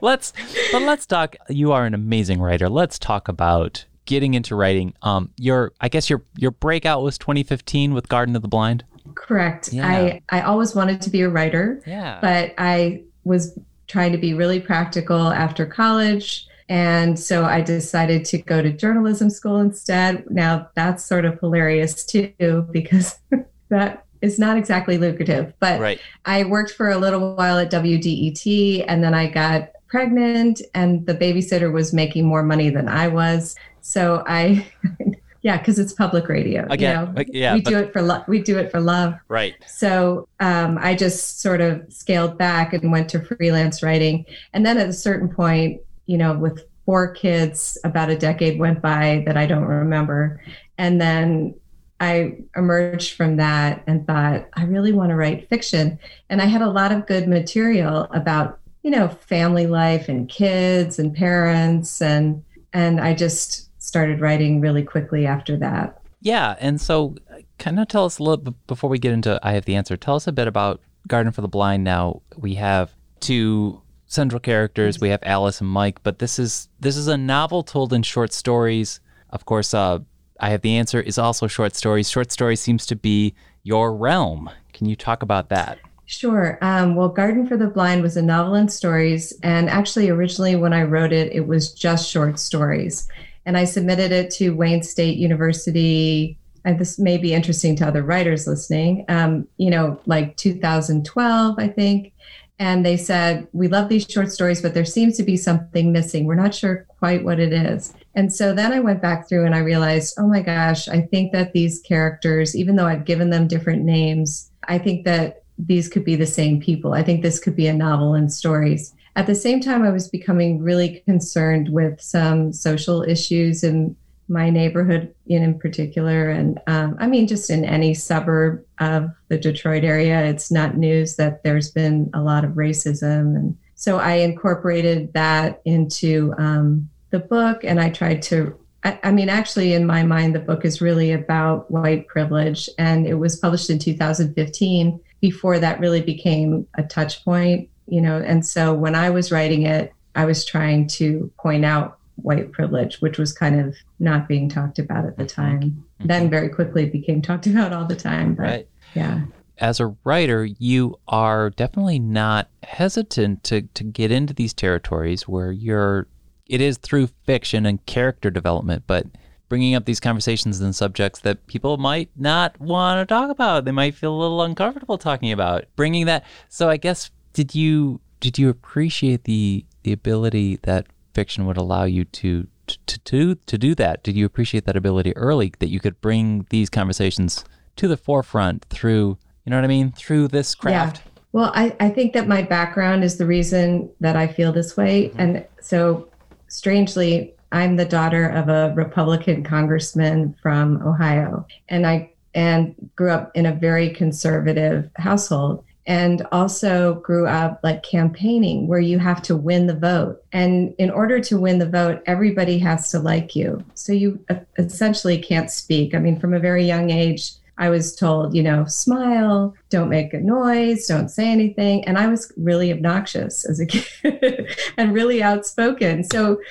let's, 0.02 0.34
but 0.72 0.82
let's 0.84 1.06
talk. 1.06 1.36
You 1.50 1.72
are 1.72 1.86
an 1.86 1.94
amazing 1.94 2.40
writer. 2.42 2.70
Let's 2.70 2.98
talk 3.00 3.28
about 3.28 3.86
getting 4.06 4.34
into 4.34 4.56
writing. 4.56 4.94
Um, 5.02 5.32
your, 5.38 5.74
I 5.82 5.90
guess 5.90 6.10
your, 6.10 6.24
your 6.38 6.52
breakout 6.52 7.04
was 7.04 7.18
2015 7.18 7.94
with 7.94 8.08
Garden 8.10 8.36
of 8.36 8.42
the 8.42 8.48
Blind. 8.48 8.86
Correct. 9.16 9.74
Yeah. 9.74 9.88
I, 9.88 10.22
I 10.30 10.42
always 10.42 10.76
wanted 10.76 11.02
to 11.02 11.10
be 11.10 11.22
a 11.22 11.30
writer, 11.30 11.82
Yeah. 11.86 12.20
but 12.22 12.54
I 12.58 13.04
was 13.24 13.58
trying 13.88 14.12
to 14.12 14.18
be 14.18 14.34
really 14.34 14.60
practical 14.60 15.32
after 15.32 15.66
college. 15.66 16.48
And 16.68 17.20
so 17.20 17.46
I 17.46 17.62
decided 17.62 18.26
to 18.26 18.40
go 18.40 18.62
to 18.62 18.72
journalism 18.72 19.30
school 19.30 19.58
instead. 19.58 20.30
Now 20.30 20.70
that's 20.76 21.06
sort 21.06 21.26
of 21.26 21.40
hilarious 21.40 22.06
too, 22.06 22.68
because 22.72 23.20
that 23.70 24.06
is 24.22 24.40
not 24.40 24.58
exactly 24.58 24.98
lucrative. 24.98 25.54
But 25.60 25.80
right. 25.80 26.00
I 26.26 26.44
worked 26.44 26.72
for 26.72 26.90
a 26.90 26.98
little 26.98 27.36
while 27.36 27.60
at 27.60 27.72
WDET 27.72 28.86
and 28.88 29.04
then 29.04 29.14
I 29.14 29.28
got 29.28 29.70
pregnant 29.88 30.62
and 30.74 31.06
the 31.06 31.14
babysitter 31.14 31.72
was 31.72 31.94
making 31.94 32.26
more 32.26 32.44
money 32.44 32.70
than 32.70 32.88
I 32.88 33.08
was. 33.08 33.56
So 33.82 34.24
I, 34.28 34.66
yeah, 35.46 35.60
because 35.60 35.78
it's 35.78 35.94
public 35.94 36.28
radio. 36.28 36.66
Again, 36.72 37.08
you 37.08 37.14
know? 37.14 37.24
yeah, 37.28 37.54
we 37.54 37.62
but- 37.62 37.70
do 37.70 37.78
it 37.78 37.94
for 37.94 38.02
love. 38.02 38.28
We 38.28 38.42
do 38.42 38.58
it 38.58 38.72
for 38.72 38.80
love. 38.80 39.14
Right. 39.28 39.54
So 39.68 40.28
um, 40.40 40.80
I 40.82 40.96
just 40.96 41.40
sort 41.40 41.62
of 41.62 41.86
scaled 41.94 42.36
back 42.36 42.74
and 42.74 42.92
went 42.92 43.10
to 43.10 43.20
freelance 43.20 43.84
writing. 43.84 44.26
And 44.54 44.66
then 44.66 44.80
at 44.80 44.90
a 44.90 44.94
certain 44.94 45.30
point, 45.30 45.82
you 46.08 46.18
know, 46.18 46.36
with 46.36 46.66
four 46.88 47.14
kids, 47.14 47.78
about 47.84 48.10
a 48.10 48.18
decade 48.18 48.58
went 48.58 48.82
by 48.82 49.22
that 49.28 49.38
I 49.38 49.46
don't 49.46 49.66
remember. 49.66 50.42
And 50.80 51.00
then 51.00 51.54
I 52.00 52.38
emerged 52.56 53.14
from 53.14 53.36
that 53.36 53.84
and 53.86 54.08
thought, 54.08 54.48
I 54.56 54.64
really 54.64 54.94
want 54.94 55.12
to 55.12 55.16
write 55.16 55.48
fiction. 55.48 56.00
And 56.32 56.42
I 56.42 56.46
had 56.46 56.64
a 56.64 56.70
lot 56.72 56.92
of 56.92 57.06
good 57.06 57.28
material 57.28 58.08
about, 58.10 58.62
you 58.82 58.90
know, 58.90 59.10
family 59.10 59.68
life 59.68 60.10
and 60.10 60.28
kids 60.28 60.98
and 60.98 61.14
parents. 61.14 62.02
And, 62.02 62.44
and 62.74 63.00
I 63.00 63.14
just 63.14 63.70
started 63.96 64.20
writing 64.20 64.60
really 64.60 64.84
quickly 64.84 65.26
after 65.26 65.56
that. 65.56 66.02
Yeah, 66.20 66.58
and 66.60 66.82
so 66.82 67.16
kind 67.60 67.80
of 67.80 67.88
tell 67.88 68.04
us 68.04 68.20
a 68.20 68.24
little 68.24 68.54
before 68.68 68.90
we 68.90 69.00
get 69.00 69.14
into 69.14 69.40
I 69.42 69.54
have 69.54 69.64
the 69.64 69.76
answer. 69.76 69.96
Tell 69.96 70.16
us 70.16 70.28
a 70.28 70.34
bit 70.34 70.50
about 70.50 70.82
Garden 71.08 71.32
for 71.32 71.40
the 71.40 71.48
Blind. 71.48 71.86
Now 71.86 72.22
we 72.36 72.56
have 72.56 72.94
two 73.22 73.82
central 74.06 74.42
characters. 74.42 75.00
We 75.00 75.08
have 75.10 75.22
Alice 75.24 75.62
and 75.62 75.70
Mike, 75.70 76.04
but 76.04 76.20
this 76.20 76.38
is 76.38 76.68
this 76.78 76.98
is 76.98 77.08
a 77.08 77.16
novel 77.16 77.64
told 77.64 77.94
in 77.94 78.04
short 78.04 78.34
stories. 78.34 79.00
Of 79.30 79.46
course, 79.46 79.74
uh, 79.74 80.00
I 80.42 80.50
have 80.50 80.60
the 80.60 80.76
answer 80.76 81.00
is 81.00 81.18
also 81.18 81.48
short 81.48 81.74
stories. 81.74 82.10
Short 82.10 82.34
story 82.34 82.58
seems 82.58 82.86
to 82.88 82.98
be 82.98 83.34
your 83.64 83.96
realm. 83.96 84.50
Can 84.74 84.90
you 84.90 84.98
talk 84.98 85.24
about 85.24 85.48
that? 85.48 85.80
Sure. 86.06 86.58
Um, 86.62 86.96
well, 86.96 87.08
Garden 87.08 87.48
for 87.48 87.56
the 87.56 87.68
Blind 87.68 88.02
was 88.02 88.18
a 88.18 88.22
novel 88.22 88.56
in 88.56 88.68
stories. 88.68 89.32
And 89.42 89.70
actually, 89.70 90.10
originally, 90.10 90.58
when 90.58 90.74
I 90.74 90.84
wrote 90.84 91.14
it, 91.14 91.32
it 91.32 91.48
was 91.48 91.72
just 91.72 92.12
short 92.12 92.40
stories. 92.40 93.08
And 93.46 93.58
I 93.58 93.66
submitted 93.66 94.12
it 94.12 94.32
to 94.32 94.52
Wayne 94.52 94.84
State 94.84 95.18
University. 95.18 96.38
And 96.64 96.80
this 96.80 96.98
may 96.98 97.18
be 97.18 97.34
interesting 97.34 97.76
to 97.78 97.88
other 97.88 98.04
writers 98.04 98.48
listening, 98.48 99.06
um, 99.08 99.48
you 99.58 99.70
know, 99.70 100.00
like 100.06 100.36
2012, 100.38 101.56
I 101.60 101.68
think. 101.68 102.12
And 102.58 102.86
they 102.86 102.98
said, 102.98 103.48
We 103.52 103.68
love 103.68 103.90
these 103.90 104.06
short 104.10 104.32
stories, 104.32 104.62
but 104.62 104.74
there 104.74 104.86
seems 104.86 105.18
to 105.18 105.24
be 105.24 105.38
something 105.38 105.92
missing. 105.92 106.26
We're 106.26 106.36
not 106.36 106.56
sure 106.56 106.86
quite 107.00 107.24
what 107.24 107.40
it 107.40 107.54
is. 107.54 107.94
And 108.16 108.34
so 108.34 108.54
then 108.54 108.72
I 108.72 108.80
went 108.80 109.02
back 109.02 109.28
through 109.28 109.46
and 109.46 109.54
I 109.54 109.60
realized, 109.60 110.16
oh 110.18 110.28
my 110.28 110.42
gosh, 110.42 110.88
I 110.88 111.02
think 111.02 111.34
that 111.34 111.52
these 111.52 111.82
characters, 111.82 112.56
even 112.56 112.78
though 112.78 112.88
I've 112.88 113.06
given 113.06 113.30
them 113.30 113.48
different 113.48 113.84
names, 113.84 114.50
I 114.70 114.78
think 114.78 115.04
that 115.04 115.44
these 115.58 115.90
could 115.90 116.06
be 116.06 116.16
the 116.16 116.26
same 116.26 116.62
people. 116.62 116.94
I 116.94 117.04
think 117.04 117.22
this 117.22 117.40
could 117.40 117.56
be 117.56 117.68
a 117.68 117.74
novel 117.74 118.16
in 118.16 118.30
stories. 118.30 118.94
At 119.16 119.28
the 119.28 119.36
same 119.36 119.62
time, 119.62 119.84
I 119.84 119.92
was 119.92 120.10
becoming 120.10 120.62
really 120.62 121.02
concerned 121.06 121.70
with 121.70 122.02
some 122.02 122.52
social 122.52 123.02
issues 123.04 123.64
in 123.64 123.96
my 124.28 124.50
neighborhood, 124.50 125.14
in, 125.28 125.44
in 125.44 125.60
particular. 125.60 126.30
And 126.30 126.60
um, 126.68 126.98
I 127.00 127.08
mean, 127.08 127.28
just 127.28 127.50
in 127.50 127.64
any 127.64 127.94
suburb 127.94 128.66
of 128.80 129.12
the 129.30 129.38
Detroit 129.38 129.84
area, 129.84 130.26
it's 130.26 130.52
not 130.52 130.78
news 130.78 131.16
that 131.16 131.44
there's 131.44 131.72
been 131.72 132.10
a 132.14 132.22
lot 132.22 132.44
of 132.44 132.52
racism. 132.52 133.36
And 133.36 133.58
so 133.76 134.00
I 134.00 134.14
incorporated 134.14 135.14
that 135.14 135.62
into 135.66 136.34
um, 136.38 136.90
the 137.12 137.20
book 137.20 137.64
and 137.64 137.80
I 137.80 137.90
tried 137.90 138.22
to. 138.24 138.58
I, 138.84 139.00
I 139.04 139.12
mean, 139.12 139.30
actually, 139.30 139.74
in 139.74 139.86
my 139.86 140.04
mind, 140.04 140.36
the 140.36 140.40
book 140.40 140.66
is 140.66 140.82
really 140.82 141.12
about 141.12 141.70
white 141.72 142.08
privilege, 142.08 142.70
and 142.78 143.08
it 143.08 143.16
was 143.16 143.38
published 143.38 143.70
in 143.70 143.80
2015 143.80 145.00
before 145.22 145.60
that 145.60 145.80
really 145.80 146.02
became 146.02 146.68
a 146.76 146.84
touch 146.84 147.24
point, 147.24 147.70
you 147.88 148.02
know. 148.02 148.18
And 148.18 148.46
so 148.46 148.74
when 148.74 148.96
I 148.96 149.10
was 149.10 149.32
writing 149.32 149.64
it, 149.64 149.94
I 150.16 150.26
was 150.26 150.46
trying 150.46 150.88
to 150.90 151.32
point 151.38 151.66
out 151.66 151.98
white 152.16 152.52
privilege, 152.52 153.02
which 153.02 153.18
was 153.18 153.34
kind 153.34 153.60
of 153.60 153.76
not 154.00 154.28
being 154.28 154.48
talked 154.50 154.80
about 154.80 155.06
at 155.06 155.18
the 155.18 155.26
time. 155.26 155.62
Mm-hmm. 155.62 156.08
Then 156.08 156.30
very 156.30 156.50
quickly 156.50 156.84
it 156.84 156.92
became 156.92 157.22
talked 157.22 157.48
about 157.48 157.74
all 157.74 157.86
the 157.86 157.96
time. 157.96 158.36
But 158.36 158.44
Right. 158.44 158.68
yeah. 158.94 159.22
As 159.58 159.80
a 159.80 159.96
writer, 160.04 160.44
you 160.44 161.00
are 161.08 161.50
definitely 161.50 162.00
not 162.00 162.50
hesitant 162.64 163.44
to 163.46 163.62
to 163.62 163.84
get 163.84 164.12
into 164.12 164.34
these 164.34 164.54
territories 164.54 165.28
where 165.28 165.52
you're 165.52 166.08
it 166.48 166.62
is 166.62 166.78
through 166.78 167.08
fiction 167.26 167.66
and 167.66 167.84
character 167.86 168.30
development, 168.30 168.84
but 168.86 169.08
bringing 169.48 169.76
up 169.76 169.86
these 169.86 170.00
conversations 170.00 170.60
and 170.60 170.76
subjects 170.76 171.20
that 171.22 171.48
people 171.48 171.78
might 171.78 172.10
not 172.16 172.60
want 172.60 173.00
to 173.00 173.06
talk 173.06 173.30
about. 173.30 173.66
They 173.66 173.72
might 173.72 173.96
feel 173.96 174.14
a 174.14 174.20
little 174.20 174.42
uncomfortable 174.42 174.98
talking 174.98 175.32
about. 175.32 175.66
Bringing 175.76 176.06
that. 176.08 176.26
So 176.50 176.70
I 176.70 176.78
guess 176.78 177.12
did 177.36 177.54
you 177.54 178.00
did 178.22 178.40
you 178.40 178.50
appreciate 178.50 179.26
the 179.26 179.66
the 179.84 179.92
ability 179.92 180.58
that 180.64 180.88
fiction 181.14 181.46
would 181.46 181.58
allow 181.58 181.84
you 181.84 182.06
to 182.06 182.48
to 182.66 183.00
to 183.00 183.36
to 183.36 183.58
do 183.58 183.76
that? 183.76 184.04
Did 184.04 184.16
you 184.16 184.26
appreciate 184.26 184.66
that 184.66 184.78
ability 184.78 185.16
early 185.16 185.54
that 185.60 185.70
you 185.70 185.80
could 185.80 186.00
bring 186.02 186.48
these 186.50 186.70
conversations 186.70 187.44
to 187.76 187.90
the 187.90 187.98
forefront 187.98 188.66
through, 188.70 189.18
you 189.44 189.50
know 189.50 189.58
what 189.58 189.66
I 189.66 189.68
mean, 189.68 189.92
through 189.92 190.30
this 190.30 190.56
craft? 190.56 191.02
Yeah. 191.04 191.12
Well, 191.34 191.52
I, 191.54 191.76
I 191.82 191.90
think 191.90 192.14
that 192.14 192.30
my 192.30 192.42
background 192.42 193.04
is 193.04 193.18
the 193.18 193.26
reason 193.26 193.90
that 194.00 194.16
I 194.16 194.28
feel 194.28 194.54
this 194.54 194.78
way. 194.78 195.10
Mm-hmm. 195.10 195.20
And 195.20 195.46
so, 195.60 196.08
strangely, 196.48 197.34
I'm 197.52 197.76
the 197.76 197.84
daughter 197.84 198.30
of 198.30 198.48
a 198.48 198.74
Republican 198.74 199.44
congressman 199.44 200.38
from 200.42 200.82
Ohio, 200.88 201.46
and 201.68 201.86
I 201.86 202.14
and 202.34 202.76
grew 202.96 203.12
up 203.12 203.32
in 203.36 203.46
a 203.46 203.54
very 203.54 203.90
conservative 203.90 204.90
household 204.96 205.65
and 205.88 206.26
also 206.32 206.96
grew 206.96 207.28
up 207.28 207.60
like 207.64 207.84
campaigning 207.84 208.68
where 208.68 208.80
you 208.80 208.98
have 208.98 209.22
to 209.22 209.36
win 209.36 209.68
the 209.68 209.76
vote 209.76 210.24
and 210.32 210.74
in 210.78 210.90
order 210.90 211.20
to 211.20 211.40
win 211.40 211.60
the 211.60 211.70
vote 211.70 212.02
everybody 212.06 212.58
has 212.58 212.90
to 212.92 213.00
like 213.00 213.36
you 213.36 213.64
so 213.76 213.94
you 213.94 214.20
uh, 214.30 214.36
essentially 214.58 215.18
can't 215.18 215.52
speak 215.52 215.94
i 215.94 216.00
mean 216.00 216.20
from 216.20 216.34
a 216.34 216.40
very 216.40 216.66
young 216.66 216.90
age 216.90 217.34
I 217.58 217.70
was 217.70 217.96
told, 217.96 218.36
you 218.36 218.44
know, 218.44 218.66
smile, 218.66 219.56
don't 219.70 219.90
make 219.90 220.14
a 220.14 220.20
noise, 220.20 220.88
don't 220.88 221.10
say 221.10 221.32
anything. 221.32 221.86
And 221.86 221.98
I 221.98 222.08
was 222.08 222.32
really 222.36 222.72
obnoxious 222.72 223.46
as 223.46 223.60
a 223.60 223.66
kid 223.68 224.54
and 224.78 224.94
really 224.94 225.24
outspoken. 225.24 226.04
So 226.04 226.42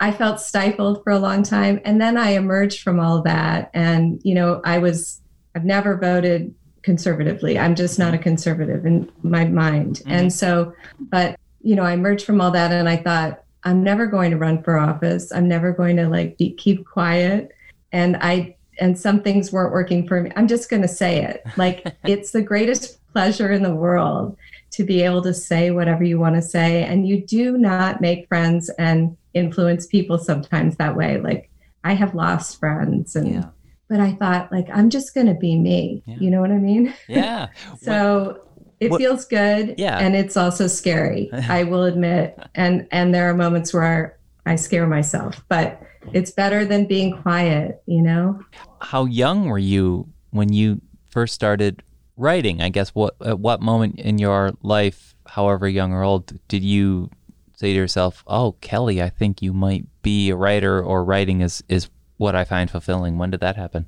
I 0.00 0.10
felt 0.12 0.40
stifled 0.40 1.02
for 1.04 1.12
a 1.12 1.18
long 1.18 1.42
time. 1.42 1.80
And 1.84 2.00
then 2.00 2.16
I 2.16 2.30
emerged 2.30 2.82
from 2.82 2.98
all 3.00 3.22
that. 3.22 3.70
And, 3.72 4.20
you 4.24 4.34
know, 4.34 4.60
I 4.64 4.78
was, 4.78 5.20
I've 5.54 5.64
never 5.64 5.96
voted 5.96 6.54
conservatively. 6.82 7.58
I'm 7.58 7.74
just 7.74 7.98
not 7.98 8.14
a 8.14 8.18
conservative 8.18 8.86
in 8.86 9.10
my 9.22 9.44
mind. 9.44 10.02
Mhm. 10.04 10.10
And 10.10 10.32
so, 10.32 10.72
but, 10.98 11.38
you 11.62 11.74
know, 11.74 11.82
I 11.82 11.92
emerged 11.92 12.24
from 12.24 12.40
all 12.40 12.50
that 12.52 12.72
and 12.72 12.88
I 12.88 12.96
thought, 12.96 13.42
I'm 13.64 13.82
never 13.82 14.06
going 14.06 14.30
to 14.30 14.36
run 14.36 14.62
for 14.62 14.78
office. 14.78 15.32
I'm 15.32 15.48
never 15.48 15.72
going 15.72 15.96
to 15.96 16.08
like 16.08 16.38
be, 16.38 16.52
keep 16.52 16.86
quiet. 16.86 17.52
And 17.92 18.16
I 18.16 18.56
and 18.80 18.98
some 18.98 19.20
things 19.22 19.50
weren't 19.52 19.72
working 19.72 20.06
for 20.06 20.22
me. 20.22 20.30
I'm 20.36 20.46
just 20.46 20.70
going 20.70 20.82
to 20.82 20.88
say 20.88 21.24
it. 21.24 21.42
Like 21.56 21.84
it's 22.04 22.30
the 22.30 22.42
greatest 22.42 22.98
pleasure 23.12 23.50
in 23.50 23.62
the 23.62 23.74
world 23.74 24.36
to 24.70 24.84
be 24.84 25.02
able 25.02 25.22
to 25.22 25.34
say 25.34 25.70
whatever 25.70 26.04
you 26.04 26.18
want 26.18 26.36
to 26.36 26.42
say. 26.42 26.84
And 26.84 27.08
you 27.08 27.26
do 27.26 27.58
not 27.58 28.00
make 28.00 28.28
friends 28.28 28.70
and 28.78 29.16
influence 29.34 29.86
people 29.86 30.18
sometimes 30.18 30.76
that 30.76 30.96
way. 30.96 31.20
Like 31.20 31.50
I 31.84 31.94
have 31.94 32.14
lost 32.14 32.58
friends 32.60 33.16
and 33.16 33.28
Yeah. 33.28 33.44
But 33.88 34.00
I 34.00 34.12
thought 34.12 34.50
like 34.52 34.68
I'm 34.72 34.90
just 34.90 35.14
going 35.14 35.26
to 35.26 35.34
be 35.34 35.56
me. 35.58 36.02
Yeah. 36.06 36.16
You 36.20 36.30
know 36.30 36.40
what 36.40 36.50
I 36.50 36.58
mean? 36.58 36.94
Yeah. 37.08 37.48
So 37.80 38.42
it 38.80 38.90
what- 38.90 39.00
feels 39.00 39.24
good 39.24 39.74
Yeah. 39.78 39.98
and 39.98 40.14
it's 40.14 40.36
also 40.36 40.66
scary. 40.66 41.30
I 41.48 41.64
will 41.64 41.84
admit. 41.84 42.38
And 42.54 42.86
and 42.92 43.14
there 43.14 43.28
are 43.30 43.34
moments 43.34 43.72
where 43.74 44.18
I 44.46 44.56
scare 44.56 44.86
myself, 44.86 45.42
but 45.48 45.82
it's 46.12 46.30
better 46.30 46.64
than 46.64 46.86
being 46.86 47.20
quiet, 47.22 47.82
you 47.86 48.00
know? 48.02 48.40
How 48.80 49.04
young 49.04 49.46
were 49.46 49.58
you 49.58 50.08
when 50.30 50.52
you 50.52 50.80
first 51.10 51.34
started 51.34 51.82
writing? 52.16 52.62
I 52.62 52.68
guess 52.70 52.90
what 52.90 53.14
at 53.24 53.38
what 53.40 53.60
moment 53.60 53.98
in 53.98 54.18
your 54.18 54.52
life, 54.62 55.14
however 55.26 55.68
young 55.68 55.92
or 55.92 56.02
old, 56.02 56.32
did 56.48 56.62
you 56.62 57.10
say 57.56 57.72
to 57.72 57.76
yourself, 57.76 58.22
"Oh, 58.26 58.52
Kelly, 58.60 59.02
I 59.02 59.08
think 59.10 59.42
you 59.42 59.52
might 59.52 59.84
be 60.02 60.30
a 60.30 60.36
writer, 60.36 60.80
or 60.82 61.04
writing 61.04 61.40
is 61.42 61.62
is 61.68 61.90
what 62.18 62.34
I 62.34 62.44
find 62.44 62.70
fulfilling"? 62.70 63.18
When 63.18 63.30
did 63.30 63.40
that 63.40 63.56
happen? 63.56 63.86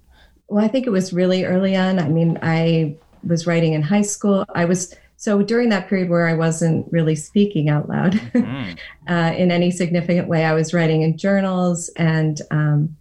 Well, 0.49 0.65
I 0.65 0.69
think 0.69 0.87
it 0.87 0.91
was 0.91 1.13
really 1.13 1.45
early 1.45 1.77
on. 1.77 1.99
I 1.99 2.09
mean, 2.09 2.39
I 2.43 2.97
was 3.23 3.47
writing 3.47 3.75
in 3.75 3.83
high 3.83 4.03
school. 4.03 4.45
I 4.55 4.65
was 4.65 4.95
so 5.17 5.43
during 5.43 5.69
that 5.69 5.89
period 5.89 6.09
where 6.09 6.27
I 6.27 6.33
wasn't 6.33 6.91
really 6.91 7.15
speaking 7.15 7.69
out 7.69 7.91
loud 7.91 8.13
mm. 8.35 8.79
uh, 9.07 9.35
in 9.37 9.51
any 9.51 9.71
significant 9.71 10.29
way, 10.29 10.47
I 10.47 10.55
was 10.55 10.73
writing 10.73 11.03
in 11.03 11.19
journals 11.19 11.91
and 11.97 12.41
um, 12.51 12.97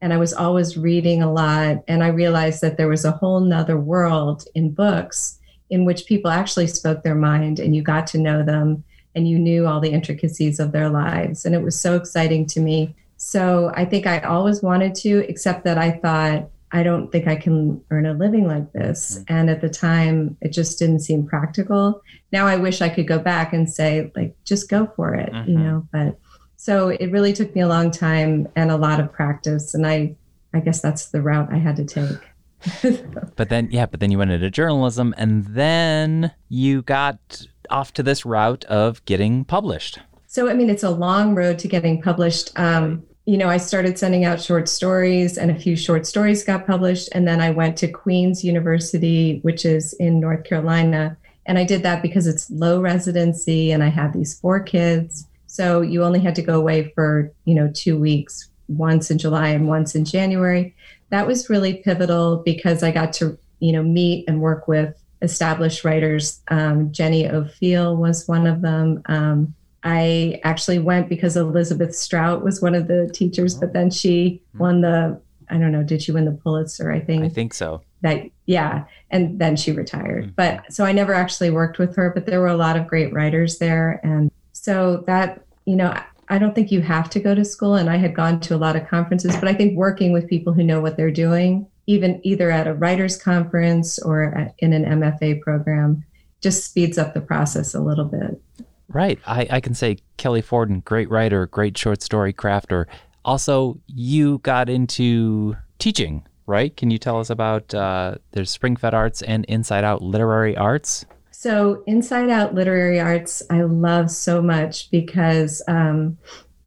and 0.00 0.12
I 0.12 0.16
was 0.16 0.32
always 0.32 0.76
reading 0.76 1.22
a 1.22 1.32
lot. 1.32 1.82
And 1.88 2.02
I 2.02 2.08
realized 2.08 2.60
that 2.60 2.76
there 2.76 2.88
was 2.88 3.04
a 3.04 3.10
whole 3.10 3.40
nother 3.40 3.78
world 3.78 4.44
in 4.54 4.70
books 4.70 5.38
in 5.70 5.84
which 5.84 6.06
people 6.06 6.30
actually 6.30 6.68
spoke 6.68 7.02
their 7.02 7.14
mind 7.14 7.58
and 7.58 7.74
you 7.74 7.82
got 7.82 8.06
to 8.08 8.18
know 8.18 8.42
them 8.42 8.84
and 9.14 9.28
you 9.28 9.38
knew 9.38 9.66
all 9.66 9.80
the 9.80 9.90
intricacies 9.90 10.60
of 10.60 10.72
their 10.72 10.88
lives. 10.88 11.44
And 11.44 11.54
it 11.54 11.62
was 11.62 11.78
so 11.78 11.96
exciting 11.96 12.46
to 12.46 12.60
me. 12.60 12.94
So 13.18 13.72
I 13.74 13.84
think 13.84 14.06
I 14.06 14.20
always 14.20 14.62
wanted 14.62 14.94
to, 14.96 15.28
except 15.28 15.64
that 15.64 15.76
I 15.76 15.90
thought, 15.90 16.48
I 16.70 16.82
don't 16.82 17.10
think 17.10 17.26
I 17.26 17.36
can 17.36 17.82
earn 17.90 18.06
a 18.06 18.12
living 18.12 18.46
like 18.46 18.72
this. 18.72 19.18
Mm-hmm. 19.18 19.34
And 19.34 19.50
at 19.50 19.60
the 19.60 19.68
time, 19.68 20.36
it 20.40 20.52
just 20.52 20.78
didn't 20.78 21.00
seem 21.00 21.26
practical. 21.26 22.02
Now 22.30 22.46
I 22.46 22.56
wish 22.56 22.80
I 22.80 22.88
could 22.88 23.08
go 23.08 23.18
back 23.18 23.52
and 23.52 23.70
say, 23.70 24.12
like, 24.14 24.36
just 24.44 24.68
go 24.68 24.90
for 24.94 25.14
it, 25.14 25.32
mm-hmm. 25.32 25.50
you 25.50 25.58
know, 25.58 25.88
but 25.92 26.18
so 26.56 26.88
it 26.88 27.10
really 27.10 27.32
took 27.32 27.54
me 27.54 27.62
a 27.62 27.68
long 27.68 27.90
time 27.90 28.48
and 28.54 28.70
a 28.70 28.76
lot 28.76 29.00
of 29.00 29.12
practice. 29.12 29.74
And 29.74 29.86
I, 29.86 30.16
I 30.54 30.60
guess 30.60 30.80
that's 30.80 31.06
the 31.06 31.22
route 31.22 31.52
I 31.52 31.58
had 31.58 31.76
to 31.76 31.84
take. 31.84 33.02
but 33.36 33.48
then, 33.48 33.68
yeah, 33.70 33.86
but 33.86 34.00
then 34.00 34.10
you 34.10 34.18
went 34.18 34.30
into 34.30 34.50
journalism 34.50 35.14
and 35.16 35.44
then 35.46 36.32
you 36.48 36.82
got 36.82 37.46
off 37.70 37.92
to 37.94 38.02
this 38.02 38.26
route 38.26 38.64
of 38.66 39.04
getting 39.06 39.44
published. 39.44 40.00
So, 40.26 40.50
I 40.50 40.54
mean, 40.54 40.68
it's 40.68 40.82
a 40.82 40.90
long 40.90 41.34
road 41.34 41.58
to 41.60 41.68
getting 41.68 42.02
published. 42.02 42.50
Um, 42.56 43.04
you 43.28 43.36
know, 43.36 43.50
I 43.50 43.58
started 43.58 43.98
sending 43.98 44.24
out 44.24 44.40
short 44.40 44.70
stories, 44.70 45.36
and 45.36 45.50
a 45.50 45.54
few 45.54 45.76
short 45.76 46.06
stories 46.06 46.44
got 46.44 46.66
published. 46.66 47.10
And 47.12 47.28
then 47.28 47.42
I 47.42 47.50
went 47.50 47.76
to 47.76 47.86
Queens 47.86 48.42
University, 48.42 49.40
which 49.42 49.66
is 49.66 49.92
in 50.00 50.18
North 50.18 50.44
Carolina. 50.44 51.14
And 51.44 51.58
I 51.58 51.64
did 51.64 51.82
that 51.82 52.00
because 52.00 52.26
it's 52.26 52.50
low 52.50 52.80
residency, 52.80 53.70
and 53.70 53.84
I 53.84 53.88
had 53.88 54.14
these 54.14 54.40
four 54.40 54.60
kids. 54.60 55.26
So 55.46 55.82
you 55.82 56.04
only 56.04 56.20
had 56.20 56.34
to 56.36 56.42
go 56.42 56.58
away 56.58 56.90
for, 56.94 57.30
you 57.44 57.54
know, 57.54 57.70
two 57.74 57.98
weeks, 57.98 58.48
once 58.66 59.10
in 59.10 59.18
July 59.18 59.48
and 59.48 59.68
once 59.68 59.94
in 59.94 60.06
January. 60.06 60.74
That 61.10 61.26
was 61.26 61.50
really 61.50 61.74
pivotal 61.74 62.38
because 62.46 62.82
I 62.82 62.92
got 62.92 63.12
to, 63.14 63.36
you 63.60 63.72
know, 63.72 63.82
meet 63.82 64.24
and 64.26 64.40
work 64.40 64.68
with 64.68 64.94
established 65.20 65.84
writers. 65.84 66.40
Um, 66.48 66.92
Jenny 66.92 67.24
Offill 67.24 67.94
was 67.94 68.26
one 68.26 68.46
of 68.46 68.62
them. 68.62 69.02
Um, 69.04 69.54
I 69.88 70.38
actually 70.44 70.78
went 70.80 71.08
because 71.08 71.34
Elizabeth 71.34 71.96
Strout 71.96 72.44
was 72.44 72.60
one 72.60 72.74
of 72.74 72.88
the 72.88 73.10
teachers, 73.14 73.54
but 73.54 73.72
then 73.72 73.90
she 73.90 74.42
hmm. 74.52 74.58
won 74.58 74.80
the, 74.82 75.18
I 75.48 75.56
don't 75.56 75.72
know, 75.72 75.82
did 75.82 76.02
she 76.02 76.12
win 76.12 76.26
the 76.26 76.32
Pulitzer? 76.32 76.92
I 76.92 77.00
think. 77.00 77.24
I 77.24 77.30
think 77.30 77.54
so. 77.54 77.80
That, 78.02 78.24
yeah. 78.44 78.84
And 79.10 79.38
then 79.38 79.56
she 79.56 79.72
retired. 79.72 80.24
Mm-hmm. 80.24 80.34
But 80.36 80.70
so 80.72 80.84
I 80.84 80.92
never 80.92 81.14
actually 81.14 81.50
worked 81.50 81.78
with 81.78 81.96
her, 81.96 82.10
but 82.10 82.26
there 82.26 82.40
were 82.40 82.48
a 82.48 82.56
lot 82.56 82.76
of 82.76 82.86
great 82.86 83.12
writers 83.14 83.58
there. 83.58 83.98
And 84.04 84.30
so 84.52 85.04
that, 85.06 85.42
you 85.64 85.74
know, 85.74 85.98
I 86.28 86.38
don't 86.38 86.54
think 86.54 86.70
you 86.70 86.82
have 86.82 87.08
to 87.10 87.20
go 87.20 87.34
to 87.34 87.44
school. 87.44 87.74
And 87.74 87.88
I 87.88 87.96
had 87.96 88.14
gone 88.14 88.40
to 88.40 88.54
a 88.54 88.58
lot 88.58 88.76
of 88.76 88.86
conferences, 88.86 89.34
but 89.36 89.48
I 89.48 89.54
think 89.54 89.76
working 89.76 90.12
with 90.12 90.28
people 90.28 90.52
who 90.52 90.62
know 90.62 90.80
what 90.80 90.98
they're 90.98 91.10
doing, 91.10 91.66
even 91.86 92.20
either 92.22 92.50
at 92.50 92.68
a 92.68 92.74
writers 92.74 93.16
conference 93.16 93.98
or 93.98 94.34
at, 94.36 94.54
in 94.58 94.74
an 94.74 94.84
MFA 94.84 95.40
program, 95.40 96.04
just 96.40 96.64
speeds 96.64 96.98
up 96.98 97.14
the 97.14 97.20
process 97.22 97.74
a 97.74 97.80
little 97.80 98.04
bit. 98.04 98.40
Right. 98.88 99.18
I, 99.26 99.46
I 99.50 99.60
can 99.60 99.74
say 99.74 99.98
Kelly 100.16 100.40
Fordon, 100.40 100.80
great 100.80 101.10
writer, 101.10 101.46
great 101.46 101.76
short 101.76 102.02
story 102.02 102.32
crafter. 102.32 102.86
Also, 103.24 103.78
you 103.86 104.38
got 104.38 104.70
into 104.70 105.56
teaching, 105.78 106.26
right? 106.46 106.74
Can 106.76 106.90
you 106.90 106.98
tell 106.98 107.20
us 107.20 107.28
about 107.28 107.74
uh, 107.74 108.14
there's 108.32 108.50
Spring-Fed 108.50 108.94
Arts 108.94 109.20
and 109.20 109.44
Inside 109.44 109.84
Out 109.84 110.00
Literary 110.00 110.56
Arts? 110.56 111.04
So, 111.30 111.82
Inside 111.86 112.30
Out 112.30 112.54
Literary 112.54 112.98
Arts, 112.98 113.42
I 113.50 113.62
love 113.62 114.10
so 114.10 114.40
much 114.40 114.90
because 114.90 115.62
um, 115.68 116.16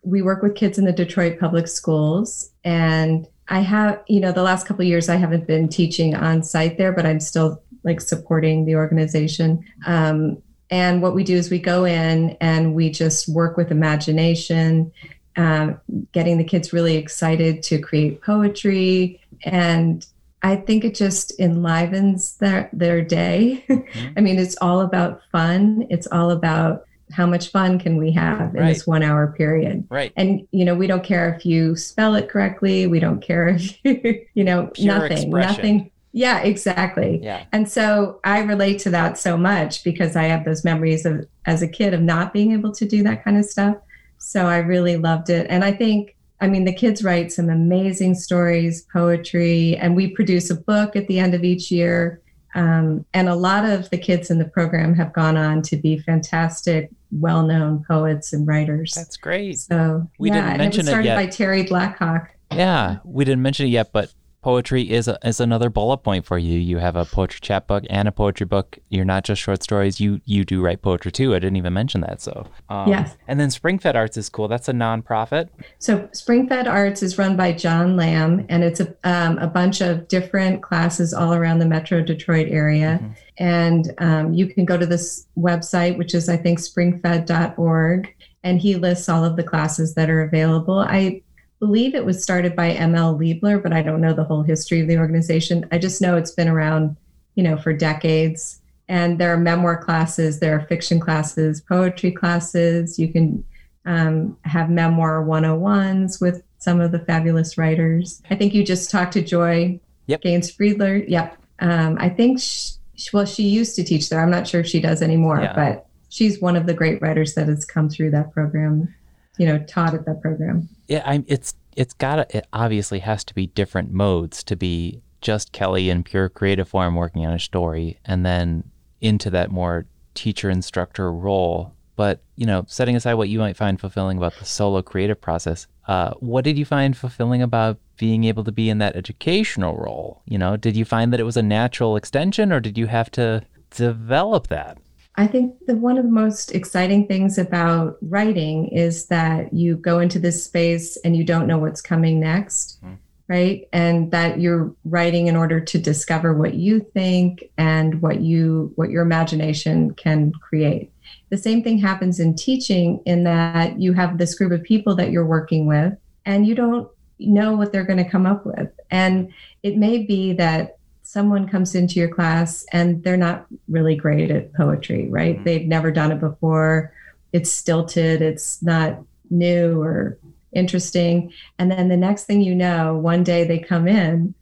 we 0.04 0.22
work 0.22 0.44
with 0.44 0.56
kids 0.56 0.78
in 0.78 0.86
the 0.86 0.94
Detroit 0.94 1.40
public 1.40 1.68
schools. 1.68 2.51
And 2.63 3.28
I 3.50 3.60
have, 3.62 4.01
you 4.08 4.20
know, 4.20 4.32
the 4.32 4.44
last 4.44 4.68
couple 4.68 4.86
years 4.86 5.10
I 5.10 5.16
haven't 5.16 5.48
been 5.48 5.68
teaching 5.68 6.16
on 6.16 6.44
site 6.44 6.78
there, 6.78 6.94
but 6.94 7.06
I'm 7.06 7.20
still 7.20 7.62
like 7.84 8.00
supporting 8.00 8.66
the 8.66 8.75
organization. 8.75 9.66
Um, 9.86 10.42
and 10.72 11.01
what 11.01 11.13
we 11.13 11.24
do 11.24 11.36
is 11.36 11.51
we 11.51 11.60
go 11.60 11.86
in 11.86 12.38
and 12.42 12.74
we 12.74 12.90
just 12.90 13.28
work 13.30 13.58
with 13.58 13.70
imagination, 13.70 14.92
um, 15.36 15.80
getting 16.13 16.38
the 16.38 16.44
kids 16.44 16.74
really 16.74 16.96
excited 16.96 17.62
to 17.63 17.80
create 17.80 18.22
poetry 18.22 19.22
and 19.44 20.06
I 20.44 20.56
think 20.56 20.84
it 20.84 20.96
just 20.96 21.40
enlivens 21.40 22.38
their 22.38 22.70
their 22.74 23.01
day. 23.01 23.63
Mm-hmm. 23.70 24.13
I 24.18 24.22
mean, 24.22 24.40
it's 24.40 24.58
all 24.62 24.82
about 24.82 25.22
fun. 25.32 25.86
It's 25.90 26.08
all 26.08 26.32
about 26.32 26.86
how 27.12 27.25
much 27.25 27.50
fun 27.50 27.78
can 27.78 27.98
we 27.98 28.12
have 28.13 28.56
in 28.56 28.62
right. 28.62 28.74
this 28.74 28.88
one 28.88 29.04
hour 29.04 29.34
period. 29.38 29.86
Right. 29.90 30.13
And 30.16 30.48
you 30.51 30.66
know, 30.66 30.75
we 30.75 30.88
don't 30.88 31.04
care 31.04 31.34
if 31.34 31.46
you 31.46 31.75
spell 31.75 32.16
it 32.16 32.30
correctly. 32.30 32.88
We 32.88 33.00
don't 33.00 33.22
care 33.22 33.50
if 33.50 33.78
you, 33.84 34.25
you 34.34 34.44
know, 34.44 34.68
Pure 34.68 34.88
nothing, 35.00 35.12
expression. 35.12 35.56
nothing. 35.56 35.90
Yeah, 36.13 36.39
exactly. 36.39 37.20
Yeah. 37.22 37.46
And 37.51 37.70
so 37.70 38.20
I 38.24 38.39
relate 38.39 38.80
to 38.80 38.89
that 38.89 39.18
so 39.18 39.38
much 39.38 39.84
because 39.84 40.15
I 40.15 40.24
have 40.24 40.44
those 40.44 40.63
memories 40.63 41.06
of 41.06 41.25
as 41.46 41.62
a 41.62 41.68
kid 41.68 41.94
of 41.94 42.01
not 42.01 42.34
being 42.34 42.51
able 42.51 42.74
to 42.74 42.86
do 42.86 43.01
that 43.03 43.24
kind 43.24 43.38
of 43.38 43.46
stuff. 43.46 43.77
So 44.18 44.46
I 44.46 44.58
really 44.58 44.98
loved 44.98 45.30
it. 45.30 45.48
And 45.50 45.63
I 45.63 45.72
think 45.72 46.15
I 46.41 46.48
mean, 46.48 46.65
the 46.65 46.74
kids 46.74 47.03
write 47.03 47.32
some 47.32 47.50
amazing 47.50 48.15
stories, 48.15 48.88
poetry, 48.91 49.77
and 49.77 49.96
we 49.96 50.08
produce 50.08 50.50
a 50.50 50.56
book 50.56 50.96
at 50.96 51.08
the 51.08 51.20
end 51.20 51.36
of 51.36 51.44
each 51.44 51.70
year. 51.70 52.20
Um, 52.56 53.06
and 53.13 53.30
a 53.30 53.36
lot 53.36 53.63
of 53.63 53.89
the 53.91 53.98
kids 53.98 54.32
in 54.32 54.39
the 54.39 54.46
program 54.46 54.96
have 54.96 55.13
gone 55.13 55.38
on 55.38 55.62
to 55.62 55.77
be 55.77 56.00
fantastic, 56.00 56.89
well-known 57.12 57.86
poets 57.88 58.34
and 58.34 58.48
writers. 58.48 58.94
That's 58.96 59.18
great. 59.18 59.60
So 59.60 60.10
we 60.18 60.30
yeah, 60.30 60.36
didn't 60.36 60.58
mention 60.58 60.63
and 60.63 60.74
it, 60.74 60.77
was 60.77 60.88
started 60.88 61.06
yet. 61.06 61.15
by 61.15 61.25
Terry 61.27 61.63
Blackhawk. 61.63 62.32
Yeah, 62.51 62.98
we 63.06 63.24
didn't 63.24 63.44
mention 63.44 63.68
it 63.68 63.70
yet, 63.70 63.91
but 63.94 64.12
poetry 64.41 64.89
is 64.89 65.07
a, 65.07 65.17
is 65.24 65.39
another 65.39 65.69
bullet 65.69 65.98
point 65.98 66.25
for 66.25 66.38
you. 66.38 66.57
You 66.57 66.77
have 66.79 66.95
a 66.95 67.05
poetry 67.05 67.39
chapbook 67.41 67.83
and 67.89 68.07
a 68.07 68.12
poetry 68.12 68.45
book. 68.45 68.77
You're 68.89 69.05
not 69.05 69.24
just 69.24 69.41
short 69.41 69.62
stories. 69.63 70.00
You 70.00 70.21
you 70.25 70.43
do 70.43 70.62
write 70.62 70.81
poetry 70.81 71.12
too. 71.12 71.36
I 71.36 71.39
didn't 71.39 71.57
even 71.57 71.74
mention 71.74 72.01
that. 72.01 72.21
So 72.21 72.48
um, 72.69 72.89
yes. 72.89 73.15
And 73.27 73.39
then 73.39 73.51
Spring-Fed 73.51 73.95
Arts 73.95 74.17
is 74.17 74.29
cool. 74.29 74.48
That's 74.48 74.67
a 74.67 74.74
nonprofit. 74.74 75.50
So 75.79 76.10
Spring-Fed 76.12 76.67
Arts 76.67 77.03
is 77.03 77.17
run 77.17 77.38
by 77.38 77.51
John 77.53 77.95
Lamb, 77.95 78.45
and 78.50 78.63
it's 78.63 78.79
a 78.79 78.93
um, 79.03 79.38
a 79.38 79.48
bunch 79.48 79.81
of 79.81 80.07
different 80.07 80.63
classes 80.63 81.13
all 81.13 81.33
around 81.33 81.60
the 81.60 81.67
Metro 81.67 82.01
Detroit 82.01 82.48
area. 82.50 83.00
Mm-hmm. 83.01 83.12
And 83.38 83.93
um, 84.00 84.33
you 84.33 84.48
can 84.48 84.65
go 84.65 84.77
to 84.77 84.86
this 84.86 85.27
website, 85.38 85.98
which 85.98 86.13
is 86.13 86.29
I 86.29 86.38
think 86.38 86.60
springfed.org, 86.60 88.15
and 88.43 88.60
he 88.60 88.75
lists 88.75 89.07
all 89.10 89.24
of 89.24 89.36
the 89.36 89.43
classes 89.43 89.93
that 89.95 90.10
are 90.10 90.21
available. 90.21 90.79
I 90.79 91.21
believe 91.62 91.94
it 91.94 92.03
was 92.03 92.22
started 92.22 92.56
by 92.56 92.74
ML 92.74 93.20
Liebler, 93.20 93.62
but 93.62 93.72
I 93.72 93.84
don't 93.84 94.01
know 94.01 94.13
the 94.13 94.24
whole 94.24 94.41
history 94.41 94.82
of 94.82 94.88
the 94.88 94.98
organization. 94.98 95.68
I 95.72 95.77
just 95.77 96.01
know 96.01 96.18
it's 96.18 96.32
been 96.32 96.50
around, 96.50 96.98
you 97.36 97.44
know, 97.44 97.56
for 97.56 97.72
decades. 97.72 98.60
And 98.89 99.20
there 99.20 99.32
are 99.32 99.38
memoir 99.38 99.77
classes, 99.77 100.39
there 100.39 100.58
are 100.58 100.65
fiction 100.65 101.00
classes, 101.00 101.62
poetry 101.62 102.12
classes. 102.12 102.98
You 102.98 103.13
can 103.13 103.46
um, 103.86 104.38
have 104.44 104.72
memoir 104.72 105.24
101s 105.24 106.20
with 106.20 106.41
some 106.58 106.82
of 106.82 106.91
the 106.91 107.00
fabulous 107.00 107.60
writers. 107.60 108.24
I 108.32 108.36
think 108.36 108.56
you 108.56 108.65
just 108.65 108.89
talked 108.89 109.13
to 109.13 109.22
Joy 109.22 109.80
yep. 110.08 110.22
Gaines 110.22 110.51
Friedler. 110.51 110.98
Yep. 110.98 111.38
Um, 111.60 111.96
I 112.00 112.10
think, 112.10 112.39
she, 112.41 113.10
well, 113.13 113.25
she 113.25 113.44
used 113.44 113.75
to 113.75 113.84
teach 113.84 114.10
there. 114.10 114.22
I'm 114.22 114.32
not 114.32 114.48
sure 114.48 114.62
if 114.62 114.68
she 114.68 114.82
does 114.82 115.03
anymore, 115.03 115.39
yeah. 115.39 115.53
but 115.53 115.86
she's 116.10 116.41
one 116.41 116.56
of 116.56 116.65
the 116.65 116.74
great 116.74 117.03
writers 117.03 117.36
that 117.36 117.48
has 117.48 117.65
come 117.65 117.88
through 117.88 118.12
that 118.12 118.34
program 118.34 118.94
you 119.38 119.48
know 119.48 119.58
taught 119.60 119.94
at 119.94 120.06
that 120.06 120.22
program 120.22 120.70
yeah 120.91 121.03
i'm 121.05 121.24
it's 121.27 121.55
it's 121.75 121.93
got 121.93 122.33
it 122.36 122.45
obviously 122.53 123.00
has 123.00 123.24
to 123.24 123.33
be 123.33 123.48
different 123.48 123.91
modes 123.91 124.43
to 124.43 124.55
be 124.55 125.01
just 125.21 125.51
kelly 125.51 125.89
in 125.89 126.03
pure 126.03 126.29
creative 126.29 126.67
form 126.67 126.95
working 126.95 127.25
on 127.25 127.33
a 127.33 127.39
story 127.39 128.00
and 128.05 128.25
then 128.25 128.63
into 129.01 129.29
that 129.31 129.51
more 129.51 129.86
teacher 130.13 130.50
instructor 130.50 131.12
role. 131.12 131.74
But 131.95 132.21
you 132.36 132.45
know 132.45 132.65
setting 132.67 132.95
aside 132.95 133.15
what 133.15 133.29
you 133.29 133.39
might 133.39 133.57
find 133.57 133.79
fulfilling 133.79 134.17
about 134.17 134.38
the 134.39 134.45
solo 134.45 134.81
creative 134.81 135.19
process 135.19 135.67
uh, 135.88 136.13
what 136.15 136.43
did 136.43 136.57
you 136.57 136.65
find 136.65 136.95
fulfilling 136.95 137.41
about 137.41 137.79
being 137.98 138.24
able 138.24 138.43
to 138.43 138.51
be 138.51 138.69
in 138.69 138.77
that 138.77 138.95
educational 138.95 139.75
role? 139.75 140.21
You 140.25 140.38
know 140.38 140.57
did 140.57 140.75
you 140.75 140.86
find 140.86 141.12
that 141.12 141.19
it 141.19 141.25
was 141.25 141.38
a 141.38 141.43
natural 141.43 141.95
extension 141.95 142.51
or 142.51 142.60
did 142.60 142.77
you 142.77 142.88
have 142.88 143.12
to 143.12 143.43
develop 143.69 144.48
that 144.48 144.77
I 145.15 145.27
think 145.27 145.56
the 145.68 145.75
one 145.75 145.98
of 145.98 146.06
the 146.06 146.12
most 146.12 146.53
exciting 146.53 147.08
things 147.08 147.38
about 147.38 147.98
writing 148.01 148.70
is 148.70 149.08
that 149.08 149.53
you 149.53 149.75
go 149.75 150.00
into 150.00 150.20
this 150.20 150.44
space 150.44 150.98
and 151.03 151.15
you 151.15 151.24
don't 151.24 151.48
know 151.48 151.58
what's 151.58 151.82
coming 151.82 152.20
next, 152.20 152.84
mm. 152.84 152.98
right? 153.27 153.68
And 153.74 154.10
that 154.12 154.39
you're 154.39 154.74
writing 154.86 155.27
in 155.27 155.36
order 155.36 155.60
to 155.60 155.77
discover 155.77 156.34
what 156.34 156.53
you 156.53 156.80
think 156.94 157.44
and 157.58 158.01
what 158.01 158.22
you 158.22 158.72
what 158.75 158.89
your 158.89 159.03
imagination 159.03 159.94
can 159.96 160.32
create. 160.34 160.91
the 161.30 161.38
same 161.38 161.62
thing 161.63 161.77
happens 161.77 162.20
in 162.20 162.36
teaching 162.36 163.01
in 163.06 163.24
that 163.24 163.80
you 163.80 163.94
have 163.94 164.18
this 164.18 164.36
group 164.36 164.51
of 164.51 164.63
people 164.63 164.96
that 164.96 165.12
you're 165.12 165.25
working 165.25 165.65
with 165.65 165.94
and 166.25 166.48
you 166.48 166.56
don't 166.56 166.88
know 167.20 167.56
what 167.56 167.72
they're 167.72 167.86
going 167.86 168.03
to 168.03 168.10
come 168.10 168.25
up 168.25 168.46
with. 168.46 168.70
And 168.89 169.34
it 169.63 169.77
may 169.77 170.00
be 170.00 170.34
that 170.34 170.77
someone 171.12 171.46
comes 171.46 171.75
into 171.75 172.00
your 172.00 172.08
class 172.08 172.65
and 172.72 173.03
they're 173.03 173.18
not 173.18 173.46
really 173.68 173.98
great 173.98 174.32
at 174.32 174.53
poetry, 174.53 175.10
right? 175.10 175.36
Mm-hmm. 175.36 175.44
They've 175.44 175.68
never 175.68 175.91
done 175.91 176.13
it 176.13 176.22
before. 176.22 176.94
It's 177.34 177.51
stilted, 177.51 178.22
it's 178.22 178.63
not 178.63 178.98
new 179.30 179.82
or 179.82 180.18
interesting. 180.53 181.34
And 181.60 181.70
then 181.70 181.89
the 181.89 181.98
next 181.98 182.24
thing 182.24 182.39
you 182.39 182.56
know, 182.56 182.96
one 182.96 183.25
day 183.25 183.44
they 183.44 183.60
come 183.60 183.89
in 183.89 184.34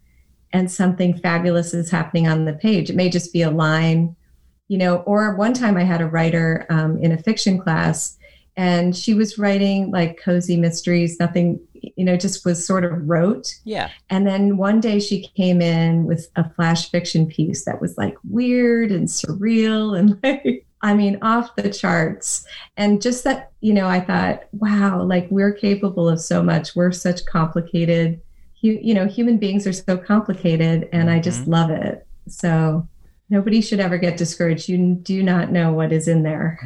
and 0.54 0.72
something 0.72 1.18
fabulous 1.18 1.74
is 1.74 1.90
happening 1.90 2.28
on 2.28 2.46
the 2.46 2.54
page. 2.54 2.92
It 2.92 2.96
may 2.96 3.10
just 3.10 3.34
be 3.34 3.42
a 3.42 3.50
line, 3.50 4.16
you 4.68 4.78
know, 4.78 4.98
or 5.08 5.36
one 5.36 5.56
time 5.56 5.76
I 5.76 5.86
had 5.86 6.02
a 6.02 6.08
writer 6.08 6.68
um, 6.70 7.00
in 7.00 7.12
a 7.12 7.18
fiction 7.18 7.58
class 7.58 8.16
and 8.56 8.96
she 8.96 9.16
was 9.16 9.40
writing 9.40 9.90
like 9.90 10.22
cozy 10.22 10.56
mysteries, 10.56 11.20
nothing, 11.20 11.60
you 11.82 12.04
know, 12.04 12.18
just 12.18 12.46
was 12.46 12.66
sort 12.66 12.84
of 12.84 13.10
rote. 13.10 13.60
Yeah. 13.64 13.90
And 14.10 14.28
then 14.28 14.58
one 14.58 14.80
day 14.80 15.00
she 15.00 15.28
came 15.36 15.62
in 15.62 16.06
with 16.06 16.30
a 16.36 16.50
flash 16.52 16.90
fiction 16.90 17.28
piece 17.28 17.66
that 17.66 17.80
was 17.80 17.98
like 17.98 18.18
weird 18.28 18.92
and 18.92 19.08
surreal 19.08 19.98
and 19.98 20.20
like, 20.24 20.66
I 20.82 20.94
mean, 20.94 21.20
off 21.22 21.56
the 21.56 21.70
charts. 21.70 22.46
And 22.78 23.02
just 23.02 23.24
that, 23.26 23.52
you 23.62 23.74
know, 23.74 23.88
I 23.88 24.00
thought, 24.00 24.44
wow, 24.54 25.04
like 25.04 25.28
we're 25.30 25.54
capable 25.54 26.10
of 26.10 26.20
so 26.20 26.42
much. 26.42 26.76
We're 26.76 26.92
such 26.92 27.26
complicated, 27.26 28.22
you, 28.62 28.80
you 28.82 28.94
know, 28.94 29.06
human 29.06 29.38
beings 29.38 29.68
are 29.68 29.74
so 29.74 29.98
complicated 29.98 30.90
and 30.92 31.10
mm-hmm. 31.10 31.18
I 31.18 31.20
just 31.20 31.42
mm-hmm. 31.42 31.52
love 31.52 31.70
it. 31.70 32.08
So 32.28 32.88
nobody 33.30 33.62
should 33.62 33.80
ever 33.80 33.98
get 33.98 34.18
discouraged. 34.18 34.70
You 34.70 34.96
do 34.96 35.24
not 35.24 35.52
know 35.52 35.72
what 35.72 35.92
is 35.92 36.08
in 36.08 36.24
there. 36.24 36.60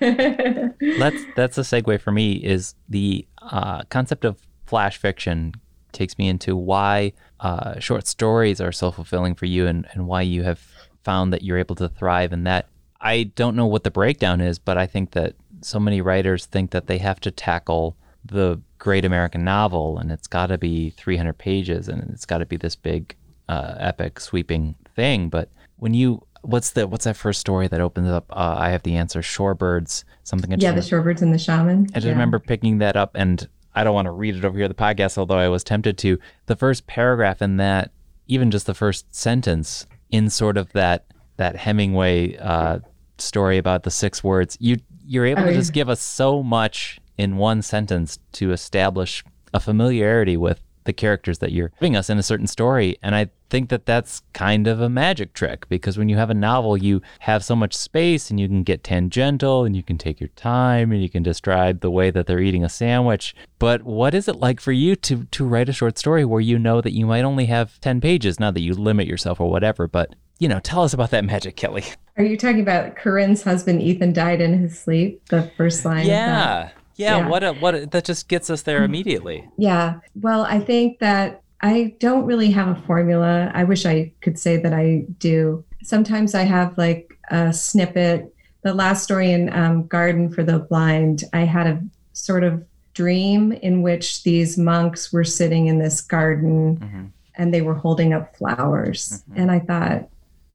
that's, 0.00 1.24
that's 1.36 1.58
a 1.58 1.62
segue 1.62 2.00
for 2.00 2.12
me 2.12 2.32
is 2.32 2.74
the 2.88 3.26
uh, 3.42 3.82
concept 3.84 4.24
of 4.24 4.38
flash 4.66 4.98
fiction 4.98 5.54
takes 5.92 6.18
me 6.18 6.28
into 6.28 6.54
why 6.54 7.12
uh, 7.40 7.78
short 7.80 8.06
stories 8.06 8.60
are 8.60 8.72
so 8.72 8.90
fulfilling 8.90 9.34
for 9.34 9.46
you 9.46 9.66
and, 9.66 9.86
and 9.92 10.06
why 10.06 10.22
you 10.22 10.42
have 10.42 10.60
found 11.02 11.32
that 11.32 11.42
you're 11.42 11.58
able 11.58 11.74
to 11.74 11.88
thrive 11.88 12.32
in 12.32 12.44
that 12.44 12.68
I 13.00 13.24
don't 13.34 13.56
know 13.56 13.66
what 13.66 13.84
the 13.84 13.90
breakdown 13.90 14.40
is, 14.40 14.58
but 14.58 14.76
I 14.76 14.86
think 14.86 15.12
that 15.12 15.34
so 15.62 15.80
many 15.80 16.00
writers 16.00 16.46
think 16.46 16.70
that 16.72 16.86
they 16.86 16.98
have 16.98 17.18
to 17.20 17.30
tackle 17.30 17.96
the 18.24 18.60
great 18.78 19.04
American 19.04 19.42
novel 19.42 19.98
and 19.98 20.12
it's 20.12 20.26
got 20.26 20.48
to 20.48 20.58
be 20.58 20.90
300 20.90 21.36
pages 21.38 21.88
and 21.88 22.10
it's 22.10 22.26
got 22.26 22.38
to 22.38 22.46
be 22.46 22.56
this 22.56 22.76
big, 22.76 23.16
uh, 23.48 23.74
epic, 23.78 24.20
sweeping 24.20 24.74
thing. 24.94 25.28
But 25.28 25.50
when 25.76 25.94
you, 25.94 26.22
what's 26.42 26.70
the, 26.70 26.86
what's 26.86 27.04
that 27.04 27.16
first 27.16 27.40
story 27.40 27.68
that 27.68 27.80
opens 27.80 28.08
up? 28.08 28.26
Uh, 28.30 28.56
I 28.58 28.70
have 28.70 28.82
the 28.82 28.96
answer. 28.96 29.20
Shorebirds, 29.20 30.04
something. 30.24 30.52
I 30.52 30.56
yeah, 30.58 30.72
the 30.72 30.80
Shorebirds 30.80 31.22
and 31.22 31.32
the 31.32 31.38
Shaman. 31.38 31.88
I 31.90 31.94
just 31.94 32.06
yeah. 32.06 32.12
remember 32.12 32.38
picking 32.38 32.78
that 32.78 32.96
up 32.96 33.12
and 33.14 33.48
I 33.74 33.84
don't 33.84 33.94
want 33.94 34.06
to 34.06 34.12
read 34.12 34.36
it 34.36 34.44
over 34.44 34.58
here 34.58 34.68
the 34.68 34.74
podcast, 34.74 35.16
although 35.16 35.38
I 35.38 35.48
was 35.48 35.62
tempted 35.62 35.96
to. 35.98 36.18
The 36.46 36.56
first 36.56 36.86
paragraph 36.86 37.40
in 37.40 37.56
that, 37.58 37.92
even 38.26 38.50
just 38.50 38.66
the 38.66 38.74
first 38.74 39.14
sentence 39.14 39.86
in 40.10 40.30
sort 40.30 40.56
of 40.56 40.72
that 40.72 41.06
that 41.36 41.56
Hemingway 41.56 42.36
uh, 42.36 42.80
story 43.18 43.58
about 43.58 43.84
the 43.84 43.90
six 43.90 44.24
words, 44.24 44.56
you 44.60 44.78
you're 45.04 45.26
able 45.26 45.44
to 45.44 45.52
just 45.52 45.72
give 45.72 45.88
us 45.88 46.00
so 46.00 46.42
much 46.42 47.00
in 47.16 47.36
one 47.36 47.62
sentence 47.62 48.18
to 48.32 48.52
establish 48.52 49.24
a 49.52 49.60
familiarity 49.60 50.36
with 50.36 50.62
the 50.90 50.94
characters 50.94 51.38
that 51.38 51.52
you're 51.52 51.70
giving 51.78 51.94
us 51.94 52.10
in 52.10 52.18
a 52.18 52.22
certain 52.22 52.48
story. 52.48 52.96
And 53.00 53.14
I 53.14 53.30
think 53.48 53.68
that 53.68 53.86
that's 53.86 54.22
kind 54.32 54.66
of 54.66 54.80
a 54.80 54.88
magic 54.88 55.34
trick 55.34 55.68
because 55.68 55.96
when 55.96 56.08
you 56.08 56.16
have 56.16 56.30
a 56.30 56.34
novel, 56.34 56.76
you 56.76 57.00
have 57.20 57.44
so 57.44 57.54
much 57.54 57.76
space 57.76 58.28
and 58.28 58.40
you 58.40 58.48
can 58.48 58.64
get 58.64 58.82
tangential 58.82 59.64
and 59.64 59.76
you 59.76 59.84
can 59.84 59.98
take 59.98 60.18
your 60.18 60.30
time 60.30 60.90
and 60.90 61.00
you 61.00 61.08
can 61.08 61.22
describe 61.22 61.80
the 61.80 61.92
way 61.92 62.10
that 62.10 62.26
they're 62.26 62.40
eating 62.40 62.64
a 62.64 62.68
sandwich. 62.68 63.36
But 63.60 63.84
what 63.84 64.14
is 64.14 64.26
it 64.26 64.36
like 64.36 64.60
for 64.60 64.72
you 64.72 64.96
to 64.96 65.26
to 65.30 65.44
write 65.44 65.68
a 65.68 65.72
short 65.72 65.96
story 65.96 66.24
where 66.24 66.40
you 66.40 66.58
know 66.58 66.80
that 66.80 66.92
you 66.92 67.06
might 67.06 67.24
only 67.24 67.46
have 67.46 67.80
10 67.80 68.00
pages, 68.00 68.40
not 68.40 68.54
that 68.54 68.62
you 68.62 68.74
limit 68.74 69.06
yourself 69.06 69.40
or 69.40 69.48
whatever, 69.48 69.86
but 69.86 70.16
you 70.40 70.48
know, 70.48 70.58
tell 70.58 70.82
us 70.82 70.92
about 70.92 71.10
that 71.10 71.24
magic, 71.24 71.54
Kelly. 71.54 71.84
Are 72.16 72.24
you 72.24 72.36
talking 72.36 72.62
about 72.62 72.96
Corinne's 72.96 73.44
husband 73.44 73.80
Ethan 73.80 74.12
died 74.12 74.40
in 74.40 74.58
his 74.58 74.76
sleep? 74.78 75.28
The 75.28 75.50
first 75.56 75.84
line. 75.84 76.06
Yeah. 76.06 76.70
Yeah, 77.00 77.18
yeah, 77.18 77.28
what 77.28 77.42
a, 77.42 77.52
what 77.54 77.74
a, 77.74 77.86
that 77.86 78.04
just 78.04 78.28
gets 78.28 78.50
us 78.50 78.62
there 78.62 78.84
immediately. 78.84 79.48
Yeah. 79.56 80.00
Well, 80.20 80.42
I 80.42 80.60
think 80.60 80.98
that 80.98 81.42
I 81.62 81.96
don't 81.98 82.26
really 82.26 82.50
have 82.50 82.68
a 82.68 82.82
formula. 82.82 83.50
I 83.54 83.64
wish 83.64 83.86
I 83.86 84.12
could 84.20 84.38
say 84.38 84.58
that 84.58 84.74
I 84.74 85.06
do. 85.18 85.64
Sometimes 85.82 86.34
I 86.34 86.42
have 86.42 86.76
like 86.76 87.16
a 87.30 87.52
snippet. 87.52 88.34
The 88.62 88.74
last 88.74 89.02
story 89.02 89.32
in 89.32 89.52
um, 89.54 89.86
Garden 89.86 90.30
for 90.30 90.42
the 90.42 90.58
Blind, 90.58 91.24
I 91.32 91.40
had 91.40 91.66
a 91.66 91.82
sort 92.12 92.44
of 92.44 92.62
dream 92.92 93.52
in 93.52 93.80
which 93.82 94.22
these 94.22 94.58
monks 94.58 95.12
were 95.12 95.24
sitting 95.24 95.68
in 95.68 95.78
this 95.78 96.02
garden 96.02 96.76
mm-hmm. 96.76 97.04
and 97.36 97.54
they 97.54 97.62
were 97.62 97.74
holding 97.74 98.12
up 98.12 98.36
flowers. 98.36 99.22
Mm-hmm. 99.30 99.40
And 99.40 99.50
I 99.50 99.58
thought, 99.60 100.08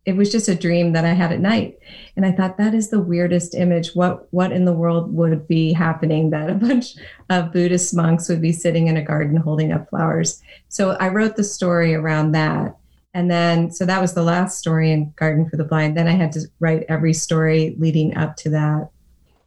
it 0.06 0.16
was 0.16 0.32
just 0.32 0.48
a 0.48 0.56
dream 0.56 0.94
that 0.94 1.04
I 1.04 1.14
had 1.14 1.32
at 1.32 1.40
night. 1.40 1.80
And 2.16 2.26
I 2.26 2.32
thought 2.32 2.58
that 2.58 2.76
is 2.76 2.90
the 2.90 3.02
weirdest 3.02 3.56
image. 3.56 3.96
What 3.96 4.32
what 4.32 4.52
in 4.52 4.66
the 4.66 4.74
world 4.74 5.14
would 5.14 5.48
be 5.48 5.74
happening 5.74 6.30
that 6.30 6.50
a 6.50 6.54
bunch 6.54 6.96
of 7.30 7.52
Buddhist 7.52 7.96
monks 7.96 8.30
would 8.30 8.42
be 8.42 8.52
sitting 8.52 8.88
in 8.88 8.98
a 8.98 9.04
garden 9.04 9.38
holding 9.38 9.72
up 9.72 9.90
flowers? 9.90 10.42
So 10.70 10.92
I 10.92 11.10
wrote 11.10 11.36
the 11.36 11.44
story 11.44 11.96
around 11.96 12.32
that. 12.34 12.78
And 13.14 13.32
then 13.32 13.72
so 13.72 13.86
that 13.86 14.02
was 14.02 14.14
the 14.14 14.24
last 14.24 14.60
story 14.60 14.92
in 14.92 15.14
Garden 15.16 15.50
for 15.50 15.58
the 15.58 15.64
Blind. 15.64 15.98
Then 15.98 16.08
I 16.08 16.12
had 16.12 16.32
to 16.34 16.42
write 16.60 16.86
every 16.88 17.14
story 17.14 17.76
leading 17.80 18.16
up 18.16 18.36
to 18.38 18.50
that. 18.52 18.90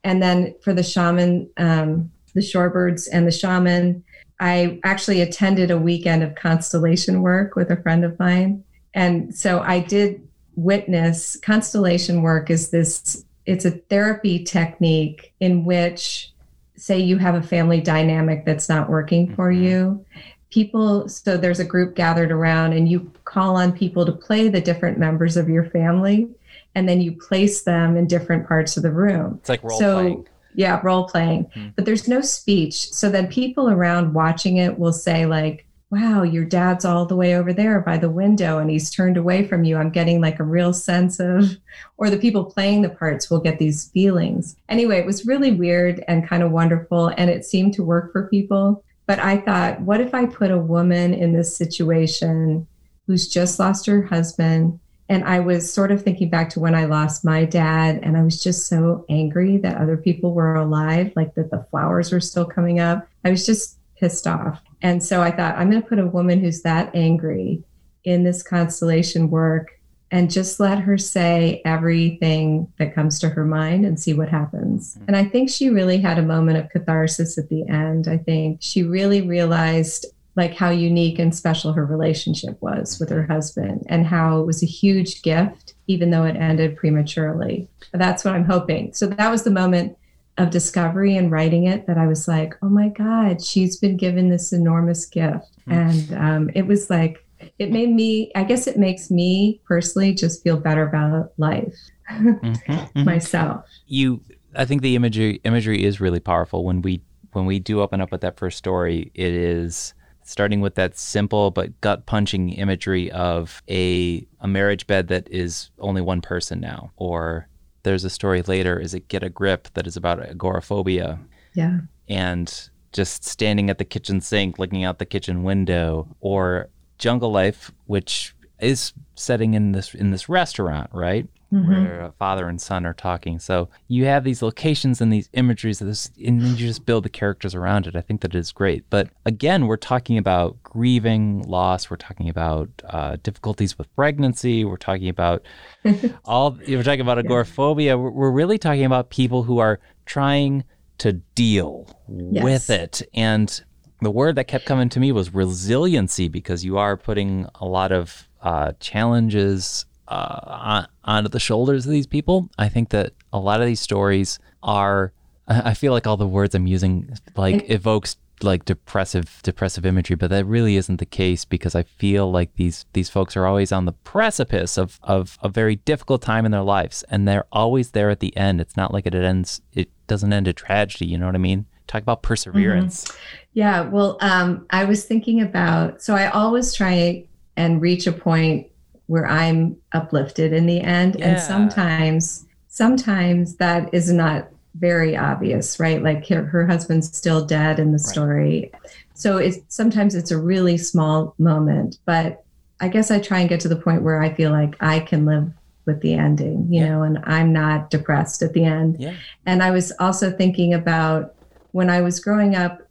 And 0.04 0.22
then 0.22 0.54
for 0.62 0.72
the 0.72 0.82
shaman, 0.82 1.50
um, 1.56 2.10
the 2.34 2.40
shorebirds 2.40 3.08
and 3.12 3.26
the 3.26 3.32
shaman, 3.32 4.02
I 4.40 4.80
actually 4.84 5.20
attended 5.20 5.70
a 5.70 5.78
weekend 5.78 6.22
of 6.22 6.34
constellation 6.34 7.22
work 7.22 7.56
with 7.56 7.70
a 7.70 7.82
friend 7.82 8.04
of 8.04 8.18
mine. 8.18 8.64
And 8.94 9.34
so 9.34 9.60
I 9.60 9.80
did 9.80 10.27
witness 10.58 11.36
constellation 11.36 12.20
work 12.20 12.50
is 12.50 12.70
this 12.70 13.24
it's 13.46 13.64
a 13.64 13.70
therapy 13.70 14.42
technique 14.42 15.32
in 15.38 15.64
which 15.64 16.32
say 16.76 16.98
you 16.98 17.16
have 17.16 17.36
a 17.36 17.42
family 17.42 17.80
dynamic 17.80 18.44
that's 18.44 18.68
not 18.68 18.90
working 18.90 19.34
for 19.34 19.52
mm-hmm. 19.52 19.62
you. 19.62 20.06
People 20.50 21.08
so 21.08 21.36
there's 21.36 21.60
a 21.60 21.64
group 21.64 21.94
gathered 21.94 22.32
around 22.32 22.72
and 22.72 22.88
you 22.88 23.10
call 23.24 23.54
on 23.54 23.70
people 23.70 24.04
to 24.04 24.12
play 24.12 24.48
the 24.48 24.60
different 24.60 24.98
members 24.98 25.36
of 25.36 25.48
your 25.48 25.64
family 25.70 26.28
and 26.74 26.88
then 26.88 27.00
you 27.00 27.12
place 27.12 27.62
them 27.62 27.96
in 27.96 28.08
different 28.08 28.46
parts 28.48 28.76
of 28.76 28.82
the 28.82 28.90
room. 28.90 29.38
It's 29.40 29.48
like 29.48 29.62
role 29.62 29.78
so, 29.78 29.94
playing. 29.94 30.28
yeah 30.56 30.80
role 30.82 31.06
playing. 31.06 31.44
Mm-hmm. 31.44 31.68
but 31.76 31.84
there's 31.84 32.08
no 32.08 32.20
speech. 32.20 32.90
So 32.92 33.08
then 33.08 33.28
people 33.28 33.70
around 33.70 34.12
watching 34.12 34.56
it 34.56 34.76
will 34.76 34.92
say 34.92 35.24
like 35.24 35.67
wow, 35.90 36.22
your 36.22 36.44
dad's 36.44 36.84
all 36.84 37.06
the 37.06 37.16
way 37.16 37.34
over 37.34 37.52
there 37.52 37.80
by 37.80 37.96
the 37.96 38.10
window 38.10 38.58
and 38.58 38.70
he's 38.70 38.90
turned 38.90 39.16
away 39.16 39.46
from 39.46 39.64
you. 39.64 39.76
I'm 39.76 39.90
getting 39.90 40.20
like 40.20 40.38
a 40.38 40.44
real 40.44 40.72
sense 40.74 41.18
of, 41.18 41.56
or 41.96 42.10
the 42.10 42.18
people 42.18 42.44
playing 42.44 42.82
the 42.82 42.90
parts 42.90 43.30
will 43.30 43.40
get 43.40 43.58
these 43.58 43.88
feelings. 43.88 44.56
Anyway, 44.68 44.98
it 44.98 45.06
was 45.06 45.26
really 45.26 45.52
weird 45.52 46.04
and 46.06 46.28
kind 46.28 46.42
of 46.42 46.50
wonderful. 46.50 47.08
And 47.16 47.30
it 47.30 47.46
seemed 47.46 47.72
to 47.74 47.82
work 47.82 48.12
for 48.12 48.28
people. 48.28 48.84
But 49.06 49.18
I 49.18 49.38
thought, 49.38 49.80
what 49.80 50.02
if 50.02 50.12
I 50.12 50.26
put 50.26 50.50
a 50.50 50.58
woman 50.58 51.14
in 51.14 51.32
this 51.32 51.56
situation 51.56 52.66
who's 53.06 53.26
just 53.26 53.58
lost 53.58 53.86
her 53.86 54.02
husband? 54.02 54.78
And 55.08 55.24
I 55.24 55.40
was 55.40 55.72
sort 55.72 55.90
of 55.90 56.02
thinking 56.02 56.28
back 56.28 56.50
to 56.50 56.60
when 56.60 56.74
I 56.74 56.84
lost 56.84 57.24
my 57.24 57.46
dad, 57.46 58.00
and 58.02 58.14
I 58.14 58.22
was 58.22 58.42
just 58.42 58.66
so 58.66 59.06
angry 59.08 59.56
that 59.56 59.78
other 59.78 59.96
people 59.96 60.34
were 60.34 60.54
alive, 60.56 61.12
like 61.16 61.34
that 61.36 61.50
the 61.50 61.66
flowers 61.70 62.12
were 62.12 62.20
still 62.20 62.44
coming 62.44 62.78
up. 62.78 63.08
I 63.24 63.30
was 63.30 63.46
just 63.46 63.78
pissed 63.96 64.26
off. 64.26 64.60
And 64.82 65.02
so 65.02 65.22
I 65.22 65.30
thought, 65.30 65.56
I'm 65.56 65.70
going 65.70 65.82
to 65.82 65.88
put 65.88 65.98
a 65.98 66.06
woman 66.06 66.40
who's 66.40 66.62
that 66.62 66.94
angry 66.94 67.62
in 68.04 68.24
this 68.24 68.42
constellation 68.42 69.30
work 69.30 69.72
and 70.10 70.30
just 70.30 70.58
let 70.58 70.78
her 70.78 70.96
say 70.96 71.60
everything 71.64 72.72
that 72.78 72.94
comes 72.94 73.18
to 73.20 73.28
her 73.28 73.44
mind 73.44 73.84
and 73.84 74.00
see 74.00 74.14
what 74.14 74.28
happens. 74.28 74.94
Mm-hmm. 74.94 75.04
And 75.08 75.16
I 75.16 75.24
think 75.24 75.50
she 75.50 75.68
really 75.68 75.98
had 75.98 76.18
a 76.18 76.22
moment 76.22 76.58
of 76.58 76.70
catharsis 76.70 77.36
at 77.36 77.48
the 77.48 77.68
end. 77.68 78.08
I 78.08 78.16
think 78.16 78.58
she 78.60 78.82
really 78.82 79.22
realized 79.22 80.06
like 80.34 80.54
how 80.54 80.70
unique 80.70 81.18
and 81.18 81.34
special 81.34 81.72
her 81.72 81.84
relationship 81.84 82.56
was 82.62 82.98
with 83.00 83.10
her 83.10 83.26
husband 83.26 83.84
and 83.88 84.06
how 84.06 84.40
it 84.40 84.46
was 84.46 84.62
a 84.62 84.66
huge 84.66 85.22
gift 85.22 85.74
even 85.88 86.10
though 86.10 86.24
it 86.24 86.36
ended 86.36 86.76
prematurely. 86.76 87.66
That's 87.92 88.24
what 88.24 88.34
I'm 88.34 88.44
hoping. 88.44 88.92
So 88.92 89.06
that 89.06 89.30
was 89.30 89.42
the 89.42 89.50
moment 89.50 89.98
of 90.38 90.50
discovery 90.50 91.16
and 91.16 91.30
writing 91.30 91.66
it 91.66 91.86
that 91.86 91.98
I 91.98 92.06
was 92.06 92.28
like, 92.28 92.54
oh 92.62 92.68
my 92.68 92.88
God, 92.88 93.42
she's 93.42 93.76
been 93.76 93.96
given 93.96 94.28
this 94.28 94.52
enormous 94.52 95.04
gift. 95.04 95.46
Mm-hmm. 95.68 95.72
And 95.72 96.14
um, 96.14 96.50
it 96.54 96.66
was 96.66 96.88
like, 96.88 97.24
it 97.58 97.70
made 97.70 97.90
me, 97.90 98.32
I 98.34 98.44
guess 98.44 98.66
it 98.66 98.78
makes 98.78 99.10
me 99.10 99.60
personally 99.66 100.14
just 100.14 100.42
feel 100.42 100.56
better 100.56 100.88
about 100.88 101.32
life 101.36 101.74
mm-hmm, 102.10 102.72
mm-hmm. 102.72 103.04
myself. 103.04 103.64
You, 103.86 104.22
I 104.54 104.64
think 104.64 104.82
the 104.82 104.96
imagery 104.96 105.40
imagery 105.44 105.84
is 105.84 106.00
really 106.00 106.20
powerful 106.20 106.64
when 106.64 106.82
we 106.82 107.02
when 107.32 107.46
we 107.46 107.58
do 107.58 107.80
open 107.80 108.00
up 108.00 108.10
with 108.10 108.22
that 108.22 108.38
first 108.38 108.58
story. 108.58 109.10
It 109.14 109.32
is 109.32 109.94
starting 110.24 110.60
with 110.60 110.74
that 110.74 110.98
simple 110.98 111.50
but 111.50 111.80
gut 111.80 112.06
punching 112.06 112.50
imagery 112.50 113.10
of 113.12 113.62
a 113.68 114.26
a 114.40 114.48
marriage 114.48 114.86
bed 114.86 115.08
that 115.08 115.28
is 115.30 115.70
only 115.78 116.00
one 116.00 116.20
person 116.20 116.60
now, 116.60 116.90
or 116.96 117.48
there's 117.82 118.04
a 118.04 118.10
story 118.10 118.42
later, 118.42 118.78
is 118.78 118.94
it 118.94 119.08
Get 119.08 119.22
a 119.22 119.28
Grip, 119.28 119.68
that 119.74 119.86
is 119.86 119.96
about 119.96 120.20
agoraphobia. 120.20 121.18
Yeah. 121.54 121.80
And 122.08 122.70
just 122.92 123.24
standing 123.24 123.70
at 123.70 123.78
the 123.78 123.84
kitchen 123.84 124.20
sink, 124.20 124.58
looking 124.58 124.84
out 124.84 124.98
the 124.98 125.06
kitchen 125.06 125.42
window, 125.42 126.08
or 126.20 126.68
Jungle 126.98 127.30
Life, 127.30 127.70
which 127.86 128.34
is 128.60 128.92
setting 129.18 129.54
in 129.54 129.72
this 129.72 129.94
in 129.94 130.10
this 130.10 130.28
restaurant, 130.28 130.90
right? 130.92 131.26
Mm-hmm. 131.52 131.70
Where 131.70 132.00
a 132.02 132.12
father 132.12 132.46
and 132.46 132.60
son 132.60 132.84
are 132.84 132.92
talking. 132.92 133.38
So 133.38 133.70
you 133.86 134.04
have 134.04 134.22
these 134.22 134.42
locations 134.42 135.00
and 135.00 135.10
these 135.10 135.30
imageries, 135.32 135.80
of 135.80 135.86
this, 135.86 136.10
and 136.22 136.42
then 136.42 136.50
you 136.50 136.56
just 136.56 136.84
build 136.84 137.04
the 137.04 137.08
characters 137.08 137.54
around 137.54 137.86
it. 137.86 137.96
I 137.96 138.02
think 138.02 138.20
that 138.20 138.34
is 138.34 138.52
great. 138.52 138.84
But 138.90 139.08
again, 139.24 139.66
we're 139.66 139.78
talking 139.78 140.18
about 140.18 140.62
grieving, 140.62 141.42
loss. 141.42 141.88
We're 141.88 141.96
talking 141.96 142.28
about 142.28 142.68
uh, 142.84 143.16
difficulties 143.22 143.78
with 143.78 143.94
pregnancy. 143.96 144.66
We're 144.66 144.76
talking 144.76 145.08
about 145.08 145.42
all. 146.24 146.58
We're 146.66 146.82
talking 146.82 147.00
about 147.00 147.18
agoraphobia. 147.18 147.96
We're, 147.96 148.10
we're 148.10 148.30
really 148.30 148.58
talking 148.58 148.84
about 148.84 149.08
people 149.08 149.42
who 149.42 149.58
are 149.58 149.80
trying 150.04 150.64
to 150.98 151.12
deal 151.12 151.88
yes. 152.08 152.44
with 152.44 152.70
it 152.70 153.02
and 153.14 153.62
the 154.00 154.10
word 154.10 154.36
that 154.36 154.44
kept 154.44 154.64
coming 154.64 154.88
to 154.90 155.00
me 155.00 155.12
was 155.12 155.34
resiliency 155.34 156.28
because 156.28 156.64
you 156.64 156.78
are 156.78 156.96
putting 156.96 157.46
a 157.56 157.66
lot 157.66 157.92
of 157.92 158.27
uh, 158.42 158.72
challenges 158.80 159.86
uh, 160.08 160.40
on, 160.44 160.88
onto 161.04 161.28
the 161.28 161.40
shoulders 161.40 161.86
of 161.86 161.92
these 161.92 162.06
people. 162.06 162.48
I 162.58 162.68
think 162.68 162.90
that 162.90 163.12
a 163.32 163.38
lot 163.38 163.60
of 163.60 163.66
these 163.66 163.80
stories 163.80 164.38
are. 164.62 165.12
I 165.50 165.72
feel 165.72 165.92
like 165.92 166.06
all 166.06 166.18
the 166.18 166.26
words 166.26 166.54
I'm 166.54 166.66
using 166.66 167.10
like 167.34 167.70
evokes 167.70 168.16
like 168.42 168.64
depressive 168.64 169.40
depressive 169.42 169.86
imagery, 169.86 170.16
but 170.16 170.30
that 170.30 170.44
really 170.44 170.76
isn't 170.76 170.98
the 170.98 171.06
case 171.06 171.44
because 171.44 171.74
I 171.74 171.82
feel 171.82 172.30
like 172.30 172.54
these 172.56 172.84
these 172.92 173.08
folks 173.08 173.36
are 173.36 173.46
always 173.46 173.72
on 173.72 173.84
the 173.84 173.92
precipice 173.92 174.76
of 174.76 174.98
of 175.02 175.38
a 175.42 175.48
very 175.48 175.76
difficult 175.76 176.22
time 176.22 176.44
in 176.44 176.52
their 176.52 176.62
lives, 176.62 177.04
and 177.10 177.26
they're 177.26 177.46
always 177.52 177.92
there 177.92 178.10
at 178.10 178.20
the 178.20 178.36
end. 178.36 178.60
It's 178.60 178.76
not 178.76 178.92
like 178.92 179.06
it 179.06 179.14
ends. 179.14 179.60
It 179.72 179.90
doesn't 180.06 180.32
end 180.32 180.48
a 180.48 180.52
tragedy. 180.52 181.06
You 181.06 181.18
know 181.18 181.26
what 181.26 181.34
I 181.34 181.38
mean? 181.38 181.66
Talk 181.86 182.02
about 182.02 182.22
perseverance. 182.22 183.04
Mm-hmm. 183.04 183.16
Yeah. 183.54 183.80
Well, 183.82 184.18
um, 184.20 184.66
I 184.70 184.84
was 184.84 185.04
thinking 185.04 185.40
about. 185.40 186.02
So 186.02 186.14
I 186.14 186.28
always 186.30 186.74
try 186.74 187.24
and 187.58 187.82
reach 187.82 188.06
a 188.06 188.12
point 188.12 188.68
where 189.06 189.26
I'm 189.26 189.76
uplifted 189.92 190.52
in 190.52 190.66
the 190.66 190.80
end. 190.80 191.16
Yeah. 191.18 191.30
And 191.30 191.40
sometimes, 191.40 192.46
sometimes 192.68 193.56
that 193.56 193.92
is 193.92 194.12
not 194.12 194.48
very 194.76 195.16
obvious, 195.16 195.80
right? 195.80 196.00
Like 196.00 196.26
her, 196.28 196.44
her 196.44 196.66
husband's 196.66 197.14
still 197.14 197.44
dead 197.44 197.80
in 197.80 197.92
the 197.92 197.98
story. 197.98 198.70
Right. 198.72 198.92
So 199.14 199.38
it's 199.38 199.58
sometimes 199.68 200.14
it's 200.14 200.30
a 200.30 200.38
really 200.38 200.78
small 200.78 201.34
moment, 201.38 201.98
but 202.04 202.44
I 202.80 202.86
guess 202.86 203.10
I 203.10 203.18
try 203.18 203.40
and 203.40 203.48
get 203.48 203.58
to 203.60 203.68
the 203.68 203.76
point 203.76 204.02
where 204.02 204.22
I 204.22 204.32
feel 204.32 204.52
like 204.52 204.76
I 204.80 205.00
can 205.00 205.24
live 205.24 205.50
with 205.84 206.00
the 206.00 206.14
ending, 206.14 206.72
you 206.72 206.82
yeah. 206.82 206.90
know, 206.90 207.02
and 207.02 207.18
I'm 207.24 207.52
not 207.52 207.90
depressed 207.90 208.42
at 208.42 208.52
the 208.52 208.64
end. 208.64 209.00
Yeah. 209.00 209.16
And 209.46 209.64
I 209.64 209.72
was 209.72 209.90
also 209.98 210.30
thinking 210.30 210.74
about 210.74 211.34
when 211.72 211.90
I 211.90 212.02
was 212.02 212.20
growing 212.20 212.54
up 212.54 212.82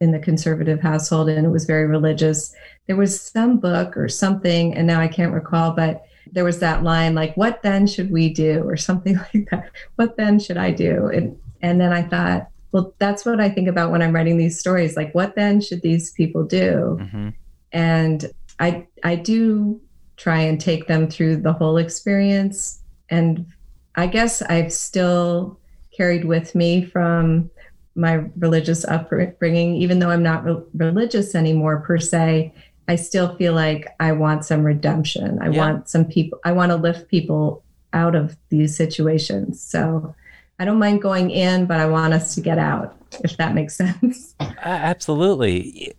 in 0.00 0.12
the 0.12 0.18
conservative 0.18 0.80
household 0.80 1.28
and 1.28 1.46
it 1.46 1.50
was 1.50 1.64
very 1.64 1.86
religious, 1.86 2.54
there 2.86 2.96
was 2.96 3.20
some 3.20 3.58
book 3.58 3.96
or 3.96 4.08
something, 4.08 4.74
and 4.74 4.86
now 4.86 5.00
I 5.00 5.08
can't 5.08 5.32
recall, 5.32 5.72
but 5.72 6.04
there 6.30 6.44
was 6.44 6.58
that 6.60 6.82
line 6.82 7.14
like, 7.14 7.36
"What 7.36 7.62
then 7.62 7.86
should 7.86 8.10
we 8.10 8.32
do?" 8.32 8.62
or 8.66 8.76
something 8.76 9.16
like 9.34 9.48
that. 9.50 9.70
What 9.96 10.16
then 10.16 10.38
should 10.38 10.56
I 10.56 10.70
do? 10.70 11.06
And 11.06 11.38
and 11.62 11.80
then 11.80 11.92
I 11.92 12.02
thought, 12.02 12.48
well, 12.72 12.94
that's 12.98 13.24
what 13.24 13.40
I 13.40 13.48
think 13.48 13.68
about 13.68 13.92
when 13.92 14.02
I'm 14.02 14.14
writing 14.14 14.38
these 14.38 14.58
stories. 14.58 14.96
Like, 14.96 15.14
what 15.14 15.36
then 15.36 15.60
should 15.60 15.82
these 15.82 16.10
people 16.12 16.42
do? 16.42 16.98
Mm-hmm. 17.00 17.28
And 17.72 18.30
I 18.58 18.86
I 19.04 19.16
do 19.16 19.80
try 20.16 20.40
and 20.40 20.60
take 20.60 20.86
them 20.86 21.08
through 21.08 21.36
the 21.36 21.52
whole 21.52 21.76
experience. 21.76 22.82
And 23.10 23.46
I 23.94 24.06
guess 24.06 24.42
I've 24.42 24.72
still 24.72 25.58
carried 25.94 26.24
with 26.24 26.54
me 26.54 26.84
from 26.84 27.50
my 27.94 28.24
religious 28.38 28.84
upbringing, 28.86 29.74
even 29.76 29.98
though 29.98 30.10
I'm 30.10 30.22
not 30.22 30.44
re- 30.44 30.62
religious 30.74 31.34
anymore 31.34 31.80
per 31.80 31.98
se, 31.98 32.54
I 32.88 32.96
still 32.96 33.36
feel 33.36 33.54
like 33.54 33.88
I 34.00 34.12
want 34.12 34.44
some 34.44 34.64
redemption. 34.64 35.38
I 35.40 35.50
yeah. 35.50 35.58
want 35.58 35.88
some 35.88 36.04
people, 36.04 36.38
I 36.44 36.52
want 36.52 36.70
to 36.70 36.76
lift 36.76 37.08
people 37.08 37.62
out 37.92 38.14
of 38.14 38.36
these 38.48 38.76
situations. 38.76 39.62
So 39.62 40.14
I 40.58 40.64
don't 40.64 40.78
mind 40.78 41.02
going 41.02 41.30
in, 41.30 41.66
but 41.66 41.80
I 41.80 41.86
want 41.86 42.12
us 42.12 42.34
to 42.34 42.40
get 42.40 42.58
out, 42.58 42.96
if 43.24 43.36
that 43.36 43.54
makes 43.54 43.76
sense. 43.76 44.34
absolutely. 44.40 45.94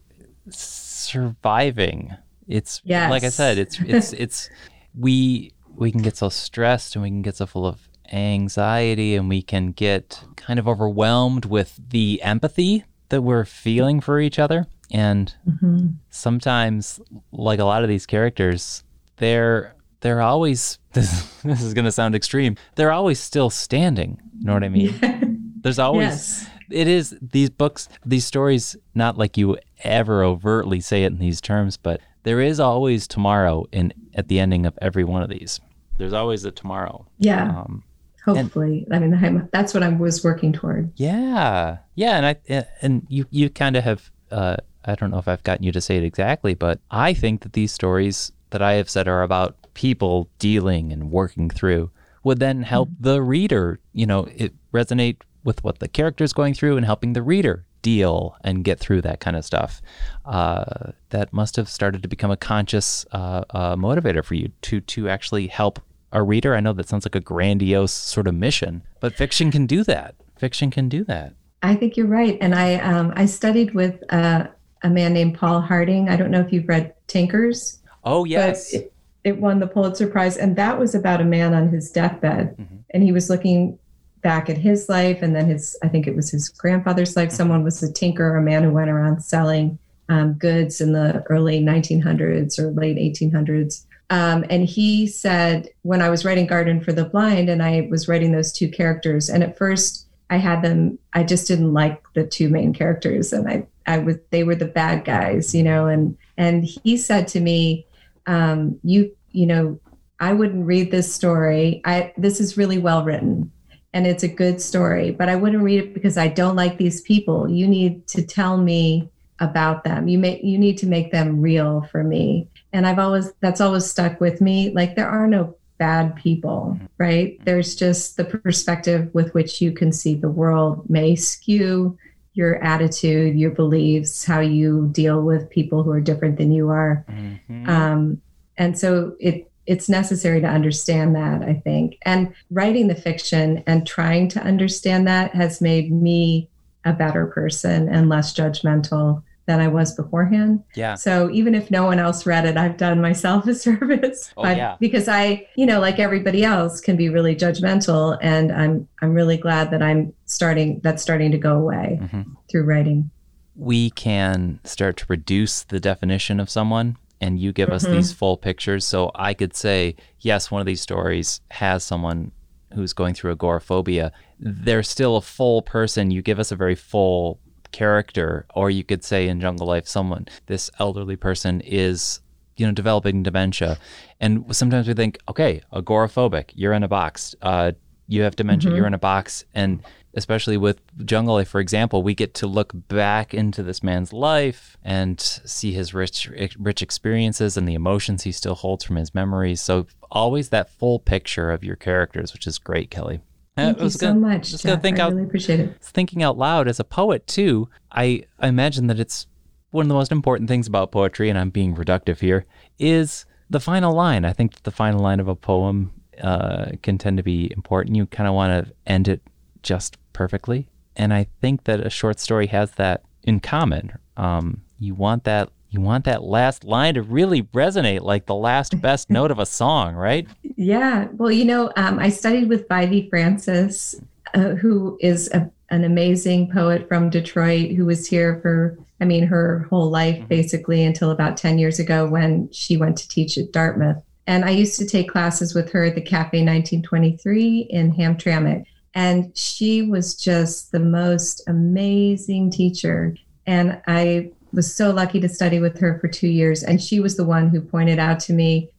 Surviving. 0.49 2.15
It's 2.47 2.81
yes. 2.83 3.09
like 3.09 3.23
I 3.23 3.29
said, 3.29 3.57
it's 3.57 3.79
it's 3.79 4.13
it's 4.17 4.49
we 4.97 5.53
we 5.75 5.91
can 5.91 6.01
get 6.01 6.17
so 6.17 6.29
stressed 6.29 6.95
and 6.95 7.03
we 7.03 7.09
can 7.09 7.21
get 7.21 7.37
so 7.37 7.45
full 7.45 7.65
of 7.65 7.89
anxiety 8.11 9.15
and 9.15 9.27
we 9.29 9.41
can 9.41 9.71
get 9.71 10.23
kind 10.35 10.59
of 10.59 10.67
overwhelmed 10.67 11.45
with 11.45 11.79
the 11.89 12.21
empathy 12.21 12.83
that 13.09 13.21
we're 13.21 13.45
feeling 13.45 14.01
for 14.01 14.19
each 14.19 14.39
other. 14.39 14.67
And 14.93 15.33
mm-hmm. 15.49 15.87
sometimes, 16.09 16.99
like 17.31 17.59
a 17.59 17.65
lot 17.65 17.83
of 17.83 17.89
these 17.89 18.05
characters, 18.05 18.83
they're 19.17 19.75
they're 20.01 20.21
always 20.21 20.77
this, 20.93 21.41
this 21.43 21.61
is 21.61 21.73
going 21.73 21.85
to 21.85 21.91
sound 21.91 22.13
extreme. 22.15 22.55
They're 22.75 22.91
always 22.91 23.19
still 23.19 23.49
standing. 23.49 24.21
You 24.39 24.45
know 24.45 24.53
what 24.53 24.63
I 24.63 24.69
mean? 24.69 24.93
Yeah. 25.01 25.19
There's 25.63 25.79
always 25.79 26.07
yes. 26.07 26.49
it 26.69 26.89
is 26.89 27.17
these 27.21 27.49
books, 27.49 27.87
these 28.05 28.25
stories. 28.25 28.75
Not 28.93 29.17
like 29.17 29.37
you 29.37 29.57
ever 29.81 30.21
overtly 30.21 30.81
say 30.81 31.05
it 31.05 31.13
in 31.13 31.19
these 31.19 31.39
terms, 31.39 31.77
but 31.77 32.01
there 32.23 32.41
is 32.41 32.59
always 32.59 33.07
tomorrow 33.07 33.63
in 33.71 33.93
at 34.13 34.27
the 34.27 34.41
ending 34.41 34.65
of 34.65 34.77
every 34.81 35.05
one 35.05 35.23
of 35.23 35.29
these. 35.29 35.61
There's 35.97 36.11
always 36.11 36.43
a 36.43 36.51
tomorrow. 36.51 37.07
Yeah. 37.17 37.47
Um, 37.47 37.83
Hopefully, 38.25 38.85
and, 38.89 38.95
I 38.95 38.99
mean, 38.99 39.13
I'm, 39.13 39.49
that's 39.53 39.73
what 39.73 39.83
I 39.83 39.89
was 39.89 40.23
working 40.23 40.51
toward. 40.51 40.91
Yeah, 40.95 41.77
yeah, 41.95 42.17
and 42.17 42.25
I 42.25 42.65
and 42.81 43.05
you 43.09 43.25
you 43.29 43.49
kind 43.49 43.75
of 43.75 43.83
have. 43.83 44.11
Uh, 44.31 44.57
I 44.85 44.95
don't 44.95 45.11
know 45.11 45.17
if 45.17 45.27
I've 45.27 45.43
gotten 45.43 45.63
you 45.63 45.71
to 45.71 45.81
say 45.81 45.97
it 45.97 46.03
exactly, 46.03 46.53
but 46.53 46.79
I 46.91 47.13
think 47.13 47.41
that 47.41 47.53
these 47.53 47.71
stories 47.71 48.31
that 48.49 48.61
I 48.61 48.73
have 48.73 48.89
said 48.89 49.07
are 49.07 49.23
about 49.23 49.55
people 49.73 50.29
dealing 50.39 50.91
and 50.91 51.11
working 51.11 51.49
through 51.49 51.91
would 52.23 52.39
then 52.39 52.63
help 52.63 52.89
mm-hmm. 52.89 53.03
the 53.03 53.21
reader. 53.21 53.79
You 53.93 54.05
know, 54.05 54.27
it 54.35 54.53
resonate 54.73 55.17
with 55.43 55.63
what 55.63 55.79
the 55.79 55.87
character 55.87 56.23
is 56.23 56.33
going 56.33 56.53
through 56.53 56.77
and 56.77 56.85
helping 56.85 57.13
the 57.13 57.21
reader 57.21 57.65
deal 57.81 58.35
and 58.43 58.63
get 58.63 58.79
through 58.79 59.01
that 59.01 59.19
kind 59.19 59.35
of 59.35 59.45
stuff. 59.45 59.81
Uh, 60.25 60.91
that 61.09 61.33
must 61.33 61.55
have 61.57 61.69
started 61.69 62.01
to 62.01 62.07
become 62.07 62.31
a 62.31 62.37
conscious 62.37 63.05
uh, 63.11 63.43
uh, 63.51 63.75
motivator 63.75 64.23
for 64.23 64.35
you 64.35 64.51
to 64.61 64.81
to 64.81 65.09
actually 65.09 65.47
help 65.47 65.79
a 66.11 66.23
reader. 66.23 66.55
I 66.55 66.59
know 66.59 66.73
that 66.73 66.87
sounds 66.87 67.05
like 67.05 67.15
a 67.15 67.19
grandiose 67.19 67.91
sort 67.91 68.27
of 68.27 68.35
mission, 68.35 68.83
but 68.99 69.15
fiction 69.15 69.51
can 69.51 69.65
do 69.65 69.83
that. 69.83 70.15
Fiction 70.37 70.71
can 70.71 70.89
do 70.89 71.03
that. 71.05 71.33
I 71.61 71.75
think 71.75 71.95
you're 71.95 72.07
right. 72.07 72.37
And 72.41 72.55
I 72.55 72.75
um, 72.75 73.13
I 73.15 73.25
studied 73.25 73.73
with 73.73 74.03
uh, 74.09 74.47
a 74.83 74.89
man 74.89 75.13
named 75.13 75.37
Paul 75.37 75.61
Harding. 75.61 76.09
I 76.09 76.15
don't 76.15 76.31
know 76.31 76.41
if 76.41 76.51
you've 76.51 76.67
read 76.67 76.93
Tinkers. 77.07 77.79
Oh 78.03 78.25
yes. 78.25 78.73
It, 78.73 78.93
it, 79.23 79.39
won 79.39 79.59
the 79.59 79.67
Pulitzer 79.67 80.07
Prize, 80.07 80.37
and 80.37 80.55
that 80.57 80.77
was 80.77 80.93
about 80.93 81.21
a 81.21 81.25
man 81.25 81.53
on 81.53 81.69
his 81.69 81.89
deathbed, 81.89 82.57
mm-hmm. 82.57 82.75
and 82.89 83.03
he 83.03 83.13
was 83.13 83.29
looking 83.29 83.79
back 84.21 84.49
at 84.49 84.57
his 84.57 84.89
life, 84.89 85.21
and 85.21 85.35
then 85.35 85.47
his 85.47 85.77
I 85.81 85.87
think 85.87 86.07
it 86.07 86.15
was 86.15 86.29
his 86.29 86.49
grandfather's 86.49 87.15
life. 87.15 87.29
Mm-hmm. 87.29 87.37
Someone 87.37 87.63
was 87.63 87.81
a 87.81 87.91
tinker, 87.91 88.35
a 88.35 88.41
man 88.41 88.63
who 88.63 88.71
went 88.71 88.89
around 88.89 89.21
selling 89.21 89.79
um, 90.09 90.33
goods 90.33 90.81
in 90.81 90.91
the 90.91 91.23
early 91.29 91.61
1900s 91.61 92.59
or 92.59 92.71
late 92.71 92.97
1800s. 92.97 93.85
Um, 94.09 94.45
and 94.49 94.65
he 94.65 95.07
said, 95.07 95.69
when 95.81 96.01
I 96.01 96.09
was 96.09 96.25
writing 96.25 96.45
Garden 96.45 96.81
for 96.81 96.91
the 96.91 97.05
Blind, 97.05 97.49
and 97.49 97.63
I 97.63 97.87
was 97.89 98.07
writing 98.07 98.31
those 98.31 98.51
two 98.51 98.69
characters, 98.69 99.29
and 99.29 99.41
at 99.41 99.57
first 99.57 100.07
I 100.33 100.37
had 100.37 100.63
them, 100.63 100.97
I 101.13 101.23
just 101.23 101.47
didn't 101.47 101.73
like 101.73 102.01
the 102.13 102.25
two 102.25 102.49
main 102.49 102.73
characters, 102.73 103.31
and 103.33 103.47
I, 103.47 103.67
I 103.85 103.99
was, 103.99 104.15
they 104.31 104.43
were 104.43 104.55
the 104.55 104.65
bad 104.65 105.05
guys, 105.05 105.53
you 105.53 105.61
know, 105.61 105.85
and 105.85 106.17
and 106.37 106.63
he 106.63 106.97
said 106.97 107.27
to 107.29 107.39
me, 107.39 107.85
um, 108.25 108.79
you, 108.83 109.15
you 109.31 109.45
know, 109.45 109.79
I 110.19 110.33
wouldn't 110.33 110.65
read 110.65 110.89
this 110.89 111.13
story. 111.13 111.81
I 111.85 112.13
this 112.17 112.39
is 112.39 112.57
really 112.57 112.79
well 112.79 113.03
written, 113.03 113.51
and 113.93 114.07
it's 114.07 114.23
a 114.23 114.27
good 114.27 114.59
story, 114.59 115.11
but 115.11 115.29
I 115.29 115.35
wouldn't 115.35 115.63
read 115.63 115.83
it 115.83 115.93
because 115.93 116.17
I 116.17 116.29
don't 116.29 116.55
like 116.55 116.77
these 116.77 117.01
people. 117.01 117.47
You 117.47 117.67
need 117.67 118.07
to 118.07 118.25
tell 118.25 118.57
me 118.57 119.09
about 119.39 119.83
them. 119.83 120.07
You 120.07 120.17
may 120.17 120.41
you 120.41 120.57
need 120.57 120.79
to 120.79 120.87
make 120.87 121.11
them 121.11 121.41
real 121.41 121.87
for 121.91 122.03
me 122.03 122.47
and 122.73 122.87
I've 122.87 122.99
always 122.99 123.31
that's 123.39 123.61
always 123.61 123.85
stuck 123.85 124.19
with 124.19 124.41
me. 124.41 124.71
Like 124.71 124.95
there 124.95 125.07
are 125.07 125.27
no 125.27 125.55
bad 125.83 126.15
people, 126.15 126.75
mm-hmm. 126.75 126.85
right? 126.97 127.37
There's 127.43 127.75
just 127.75 128.15
the 128.15 128.23
perspective 128.23 129.09
with 129.11 129.33
which 129.33 129.59
you 129.59 129.73
can 129.73 129.91
see 129.91 130.15
the 130.15 130.29
world 130.29 130.89
may 130.89 131.17
skew 131.17 131.97
your 132.35 132.63
attitude, 132.63 133.37
your 133.37 133.51
beliefs, 133.51 134.23
how 134.23 134.39
you 134.39 134.87
deal 134.93 135.21
with 135.21 135.49
people 135.49 135.83
who 135.83 135.91
are 135.91 135.99
different 135.99 136.37
than 136.37 136.53
you 136.53 136.69
are. 136.69 137.03
Mm-hmm. 137.09 137.69
Um, 137.69 138.21
and 138.57 138.79
so 138.79 139.17
it 139.19 139.49
it's 139.65 139.89
necessary 139.89 140.39
to 140.41 140.47
understand 140.47 141.15
that, 141.15 141.41
I 141.41 141.55
think. 141.65 141.97
And 142.03 142.33
writing 142.49 142.87
the 142.87 142.95
fiction 142.95 143.63
and 143.67 143.85
trying 143.85 144.29
to 144.29 144.41
understand 144.41 145.05
that 145.07 145.35
has 145.35 145.59
made 145.61 145.91
me 145.91 146.49
a 146.85 146.93
better 146.93 147.27
person 147.27 147.89
and 147.89 148.07
less 148.07 148.33
judgmental 148.33 149.23
than 149.45 149.59
I 149.59 149.67
was 149.67 149.93
beforehand. 149.93 150.63
Yeah. 150.75 150.95
So 150.95 151.29
even 151.31 151.53
if 151.53 151.69
no 151.69 151.83
one 151.83 151.99
else 151.99 152.25
read 152.25 152.45
it, 152.45 152.55
I've 152.55 152.77
done 152.77 153.01
myself 153.01 153.45
a 153.47 153.53
service. 153.67 154.31
Oh, 154.37 154.43
yeah. 154.49 154.77
Because 154.79 155.07
I, 155.07 155.47
you 155.57 155.65
know, 155.65 155.79
like 155.81 155.99
everybody 155.99 156.43
else, 156.45 156.79
can 156.79 156.95
be 156.95 157.09
really 157.09 157.35
judgmental, 157.35 158.17
and 158.21 158.51
I'm 158.51 158.87
I'm 159.01 159.13
really 159.13 159.37
glad 159.37 159.71
that 159.71 159.81
I'm 159.81 160.13
starting 160.25 160.79
that's 160.83 161.01
starting 161.03 161.31
to 161.31 161.37
go 161.37 161.57
away 161.57 161.99
Mhm. 162.01 162.25
through 162.49 162.63
writing. 162.65 163.09
we 163.55 163.91
can 163.91 164.59
start 164.63 164.97
to 164.97 165.05
reduce 165.09 165.61
the 165.63 165.79
definition 165.79 166.39
of 166.39 166.49
someone 166.49 166.97
and 167.21 167.37
you 167.39 167.53
give 167.53 167.69
us 167.69 167.85
Mhm. 167.85 167.91
these 167.91 168.11
full 168.11 168.35
pictures 168.35 168.83
so 168.83 169.11
i 169.13 169.31
could 169.35 169.55
say 169.55 169.95
yes 170.21 170.49
one 170.49 170.59
of 170.59 170.65
these 170.65 170.81
stories 170.81 171.39
has 171.51 171.83
someone 171.83 172.31
who's 172.73 172.93
going 172.93 173.13
through 173.13 173.31
agoraphobia 173.31 174.11
they're 174.39 174.81
still 174.81 175.15
a 175.17 175.21
full 175.21 175.61
person 175.61 176.09
you 176.09 176.23
give 176.23 176.39
us 176.39 176.51
a 176.51 176.55
very 176.55 176.73
full 176.73 177.37
character 177.73 178.45
or 178.55 178.69
you 178.69 178.83
could 178.83 179.03
say 179.03 179.27
in 179.27 179.41
jungle 179.41 179.67
life 179.67 179.87
someone 179.87 180.25
this 180.45 180.69
elderly 180.79 181.17
person 181.17 181.59
is 181.61 182.21
you 182.55 182.65
know 182.65 182.71
developing 182.71 183.23
dementia. 183.23 183.77
And 184.21 184.55
sometimes 184.55 184.87
we 184.87 184.93
think 184.93 185.17
okay 185.27 185.61
agoraphobic 185.73 186.51
you're 186.55 186.73
in 186.73 186.83
a 186.83 186.87
box 186.87 187.35
uh, 187.41 187.71
you 188.07 188.21
have 188.23 188.35
dementia 188.35 188.69
Mhm. 188.71 188.75
you're 188.75 188.87
in 188.87 188.93
a 188.93 189.05
box. 189.11 189.43
And 189.53 189.81
especially 190.15 190.57
with 190.57 190.77
jungle 191.13 191.35
life 191.35 191.49
for 191.49 191.59
example 191.59 192.03
we 192.03 192.13
get 192.23 192.33
to 192.35 192.45
look 192.47 192.71
back 192.87 193.33
into 193.33 193.63
this 193.63 193.81
man's 193.81 194.13
life 194.13 194.77
and 194.83 195.19
see 195.19 195.71
his 195.73 195.93
rich 195.95 196.29
rich 196.69 196.81
experiences 196.87 197.57
and 197.57 197.67
the 197.67 197.73
emotions 197.73 198.21
he 198.23 198.31
still 198.31 198.55
holds 198.63 198.83
from 198.85 198.97
his 198.97 199.15
memories. 199.15 199.59
So 199.61 199.87
always 200.11 200.49
that 200.49 200.69
full 200.69 200.99
picture 200.99 201.49
of 201.55 201.63
your 201.63 201.75
characters 201.75 202.33
which 202.33 202.45
is 202.45 202.59
great 202.59 202.89
kelly 202.91 203.19
Thank 203.55 203.79
you 203.81 203.89
so 203.89 204.07
gonna- 204.07 204.19
much. 204.19 204.51
just 204.51 204.63
Jeff. 204.63 204.81
think 204.81 204.99
I 204.99 205.03
out 205.03 205.11
really 205.13 205.23
appreciate 205.25 205.59
it. 205.59 205.77
thinking 205.81 206.23
out 206.23 206.37
loud 206.37 206.67
as 206.67 206.79
a 206.79 206.83
poet 206.83 207.27
too 207.27 207.69
I, 207.91 208.23
I 208.39 208.47
imagine 208.47 208.87
that 208.87 208.99
it's 208.99 209.27
one 209.71 209.85
of 209.85 209.89
the 209.89 209.93
most 209.95 210.11
important 210.11 210.47
things 210.49 210.67
about 210.67 210.91
poetry 210.91 211.29
and 211.29 211.37
i'm 211.37 211.49
being 211.49 211.75
reductive 211.75 212.19
here 212.19 212.45
is 212.79 213.25
the 213.49 213.59
final 213.59 213.93
line 213.93 214.25
i 214.25 214.33
think 214.33 214.53
that 214.53 214.63
the 214.63 214.71
final 214.71 214.99
line 215.01 215.19
of 215.19 215.27
a 215.27 215.35
poem 215.35 215.91
uh, 216.21 216.67
can 216.83 216.97
tend 216.99 217.17
to 217.17 217.23
be 217.23 217.51
important 217.55 217.95
you 217.95 218.05
kind 218.05 218.27
of 218.27 218.35
want 218.35 218.67
to 218.67 218.73
end 218.85 219.07
it 219.07 219.21
just 219.63 219.97
perfectly 220.13 220.67
and 220.95 221.13
i 221.13 221.25
think 221.41 221.63
that 221.65 221.79
a 221.85 221.89
short 221.89 222.19
story 222.19 222.47
has 222.47 222.71
that 222.73 223.03
in 223.23 223.39
common 223.39 223.91
um, 224.17 224.61
you 224.79 224.93
want 224.93 225.23
that 225.23 225.49
you 225.73 225.81
want 225.81 226.05
that 226.05 226.23
last 226.23 226.63
line 226.63 226.93
to 226.93 227.01
really 227.01 227.43
resonate 227.43 228.01
like 228.01 228.25
the 228.25 228.35
last 228.35 228.79
best 228.87 229.09
note 229.09 229.31
of 229.31 229.39
a 229.39 229.45
song 229.45 229.95
right 229.95 230.27
Yeah. 230.55 231.07
Well, 231.13 231.31
you 231.31 231.45
know, 231.45 231.71
um, 231.75 231.99
I 231.99 232.09
studied 232.09 232.47
with 232.47 232.67
Vievee 232.69 233.09
Francis, 233.09 233.95
uh, 234.33 234.49
who 234.61 234.97
is 235.01 235.29
a, 235.33 235.49
an 235.71 235.83
amazing 235.83 236.51
poet 236.51 236.87
from 236.87 237.09
Detroit 237.09 237.71
who 237.71 237.85
was 237.85 238.07
here 238.07 238.39
for, 238.41 238.77
I 239.01 239.05
mean, 239.05 239.25
her 239.25 239.65
whole 239.69 239.89
life 239.89 240.19
Mhm. 240.19 240.27
basically 240.27 240.83
until 240.83 241.09
about 241.11 241.37
10 241.37 241.57
years 241.57 241.79
ago 241.79 242.07
when 242.07 242.49
she 242.51 242.77
went 242.77 242.97
to 242.97 243.07
teach 243.09 243.37
at 243.37 243.51
Dartmouth. 243.51 244.01
And 244.27 244.45
I 244.45 244.51
used 244.51 244.77
to 244.79 244.85
take 244.85 245.09
classes 245.09 245.53
with 245.53 245.71
her 245.71 245.83
at 245.85 245.95
the 245.95 246.01
Cafe 246.01 246.43
1923 246.43 247.67
in 247.69 247.91
Hamtramck. 247.91 248.63
And 248.95 249.35
she 249.35 249.81
was 249.81 250.15
just 250.15 250.71
the 250.71 250.79
most 250.79 251.41
amazing 251.47 252.51
teacher. 252.51 253.15
And 253.47 253.81
I 253.87 254.29
was 254.53 254.73
so 254.73 254.91
lucky 254.91 255.19
to 255.19 255.27
study 255.29 255.59
with 255.59 255.79
her 255.79 255.99
for 255.99 256.07
two 256.07 256.27
years. 256.27 256.63
And 256.63 256.81
she 256.81 256.99
was 256.99 257.17
the 257.17 257.25
one 257.25 257.49
who 257.49 257.59
pointed 257.61 257.99
out 257.99 258.19
to 258.21 258.33
me 258.33 258.69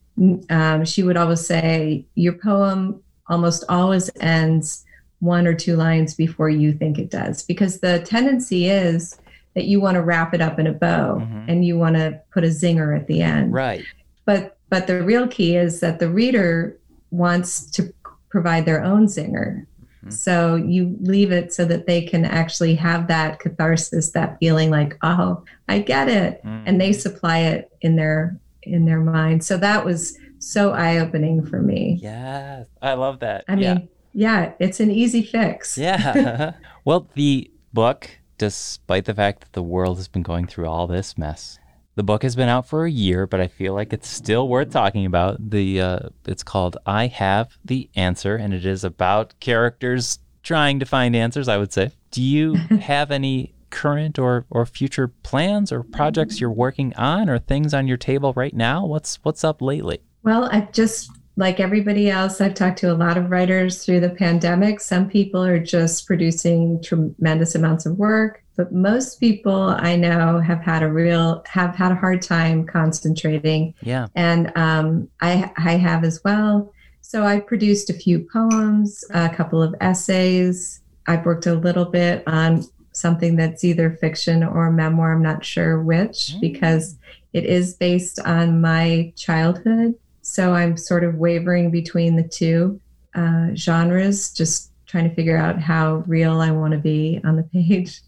um, 0.49 0.85
she 0.85 1.03
would 1.03 1.17
always 1.17 1.45
say, 1.45 2.05
Your 2.15 2.33
poem 2.33 3.03
almost 3.27 3.65
always 3.67 4.09
ends 4.21 4.85
one 5.19 5.45
or 5.45 5.53
two 5.53 5.75
lines 5.75 6.13
before 6.15 6.49
you 6.49 6.71
think 6.71 6.97
it 6.97 7.09
does. 7.11 7.43
Because 7.43 7.79
the 7.79 7.99
tendency 7.99 8.69
is 8.69 9.17
that 9.55 9.65
you 9.65 9.81
want 9.81 9.95
to 9.95 10.01
wrap 10.01 10.33
it 10.33 10.39
up 10.41 10.57
in 10.57 10.67
a 10.67 10.71
bow 10.71 11.17
Mhm. 11.21 11.45
and 11.49 11.65
you 11.65 11.77
want 11.77 11.95
to 11.97 12.19
put 12.31 12.43
a 12.45 12.47
zinger 12.47 12.95
at 12.97 13.07
the 13.07 13.21
end. 13.21 13.51
right 13.53 13.83
But 14.25 14.55
but 14.69 14.87
the 14.87 15.03
real 15.03 15.27
key 15.27 15.55
is 15.57 15.79
that 15.81 15.99
the 15.99 16.09
reader 16.09 16.77
wants 17.11 17.69
to 17.71 17.93
provide 18.29 18.65
their 18.65 18.83
own 18.83 19.05
zinger. 19.07 19.65
Mhm. 20.05 20.13
So 20.13 20.55
you 20.55 20.95
leave 21.01 21.31
it 21.31 21.53
so 21.53 21.65
that 21.65 21.85
they 21.87 22.01
can 22.01 22.25
actually 22.25 22.75
have 22.75 23.07
that 23.07 23.39
catharsis, 23.39 24.11
that 24.11 24.37
feeling 24.39 24.69
like, 24.69 24.97
oh, 25.01 25.43
I 25.67 25.79
get 25.79 26.07
it 26.09 26.41
and 26.43 26.79
they 26.79 26.93
supply 26.93 27.39
it 27.39 27.71
in 27.81 27.95
their 27.95 28.37
in 28.63 28.85
their 28.85 28.99
mind 28.99 29.43
so 29.43 29.57
that 29.57 29.85
was 29.85 30.17
so 30.39 30.71
eye-opening 30.71 31.45
for 31.45 31.61
me 31.61 31.99
yes 32.01 32.65
i 32.81 32.93
love 32.93 33.19
that 33.19 33.43
i 33.47 33.53
mean 33.55 33.63
Yeah. 33.63 33.77
yeah, 34.13 34.53
it's 34.59 34.79
an 34.79 34.89
easy 34.89 35.21
fix 35.21 35.77
Yeah. 35.77 36.53
well, 36.85 37.07
the 37.13 37.51
book, 37.73 38.09
despite 38.39 39.05
the 39.05 39.13
fact 39.13 39.41
that 39.41 39.53
the 39.53 39.61
world 39.61 39.97
has 39.97 40.07
been 40.07 40.23
going 40.23 40.47
through 40.47 40.67
all 40.67 40.87
this 40.87 41.17
mess, 41.17 41.59
the 41.95 42.03
book 42.03 42.23
has 42.23 42.35
been 42.35 42.49
out 42.49 42.67
for 42.67 42.85
a 42.85 42.91
year, 42.91 43.25
but 43.25 43.39
I 43.39 43.47
feel 43.47 43.73
like 43.73 43.93
it's 43.93 44.07
still 44.07 44.47
worth 44.47 44.71
talking 44.71 45.05
about. 45.05 45.49
The 45.49 45.81
uh, 45.81 45.99
it's 46.25 46.43
called 46.43 46.77
"I 46.85 47.07
Have 47.07 47.57
the 47.63 47.89
Answer," 47.95 48.35
and 48.35 48.53
it 48.53 48.65
is 48.65 48.83
about 48.83 49.33
characters 49.39 50.19
trying 50.43 50.79
to 50.79 50.85
find 50.85 51.15
answers. 51.15 51.47
I 51.47 51.57
would 51.57 51.73
say. 51.73 51.91
Do 52.11 52.21
you 52.21 52.53
have 52.81 53.11
any 53.11 53.53
current 53.69 54.19
or 54.19 54.45
or 54.49 54.65
future 54.65 55.09
plans 55.09 55.71
or 55.71 55.83
projects 55.83 56.39
you're 56.39 56.51
working 56.51 56.93
on 56.95 57.29
or 57.29 57.39
things 57.39 57.73
on 57.73 57.87
your 57.87 57.97
table 57.97 58.33
right 58.35 58.53
now? 58.53 58.85
What's 58.85 59.15
what's 59.23 59.43
up 59.43 59.61
lately? 59.61 60.01
well 60.25 60.49
i've 60.51 60.71
just 60.73 61.09
like 61.37 61.61
everybody 61.61 62.09
else 62.09 62.41
i've 62.41 62.53
talked 62.53 62.79
to 62.79 62.91
a 62.91 62.93
lot 62.93 63.17
of 63.17 63.29
writers 63.29 63.85
through 63.85 64.01
the 64.01 64.09
pandemic 64.09 64.81
some 64.81 65.07
people 65.07 65.41
are 65.41 65.59
just 65.59 66.05
producing 66.05 66.81
tremendous 66.81 67.55
amounts 67.55 67.85
of 67.85 67.97
work 67.97 68.43
but 68.57 68.71
most 68.71 69.19
people 69.19 69.61
i 69.79 69.95
know 69.95 70.39
have 70.39 70.61
had 70.61 70.81
a 70.83 70.91
real 70.91 71.43
have 71.47 71.75
had 71.75 71.91
a 71.91 71.95
hard 71.95 72.21
time 72.21 72.65
concentrating 72.65 73.73
Yeah. 73.81 74.07
and 74.15 74.51
um, 74.55 75.09
I, 75.21 75.51
I 75.57 75.71
have 75.77 76.03
as 76.03 76.23
well. 76.23 76.71
So 77.01 77.23
I 77.23 77.39
produced 77.39 77.89
a 77.91 77.93
few 77.93 78.27
poems, 78.33 79.03
a 79.13 79.29
couple 79.29 79.61
of 79.61 79.75
essays. 79.79 80.81
I've 81.07 81.23
worked 81.25 81.45
a 81.45 81.53
little 81.53 81.85
bit 81.85 82.23
on 82.27 82.63
something 82.93 83.35
that's 83.35 83.63
either 83.63 83.91
fiction 83.91 84.43
or 84.43 84.71
memoir. 84.71 85.13
I'm 85.13 85.21
not 85.21 85.45
sure 85.45 85.81
which 85.83 86.33
Mm. 86.33 86.41
because 86.41 86.97
it 87.33 87.45
is 87.45 87.73
based 87.75 88.19
on 88.21 88.59
my 88.61 89.13
childhood. 89.15 89.93
So 90.23 90.53
I'm 90.53 90.77
sort 90.77 91.03
of 91.03 91.15
wavering 91.15 91.69
between 91.69 92.15
the 92.15 92.23
two 92.27 92.79
uh, 93.13 93.49
genres, 93.53 94.31
just 94.33 94.71
trying 94.87 95.07
to 95.09 95.15
figure 95.15 95.37
out 95.37 95.59
how 95.61 96.03
real 96.07 96.39
I 96.41 96.49
want 96.51 96.71
to 96.73 96.79
be 96.79 97.21
on 97.23 97.35
the 97.35 97.43
page. 97.53 98.01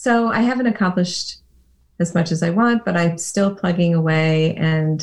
So 0.00 0.28
I 0.28 0.40
haven't 0.40 0.64
accomplished 0.64 1.42
as 1.98 2.14
much 2.14 2.32
as 2.32 2.42
I 2.42 2.48
want, 2.48 2.86
but 2.86 2.96
I'm 2.96 3.18
still 3.18 3.54
plugging 3.54 3.94
away. 3.94 4.54
And 4.54 4.98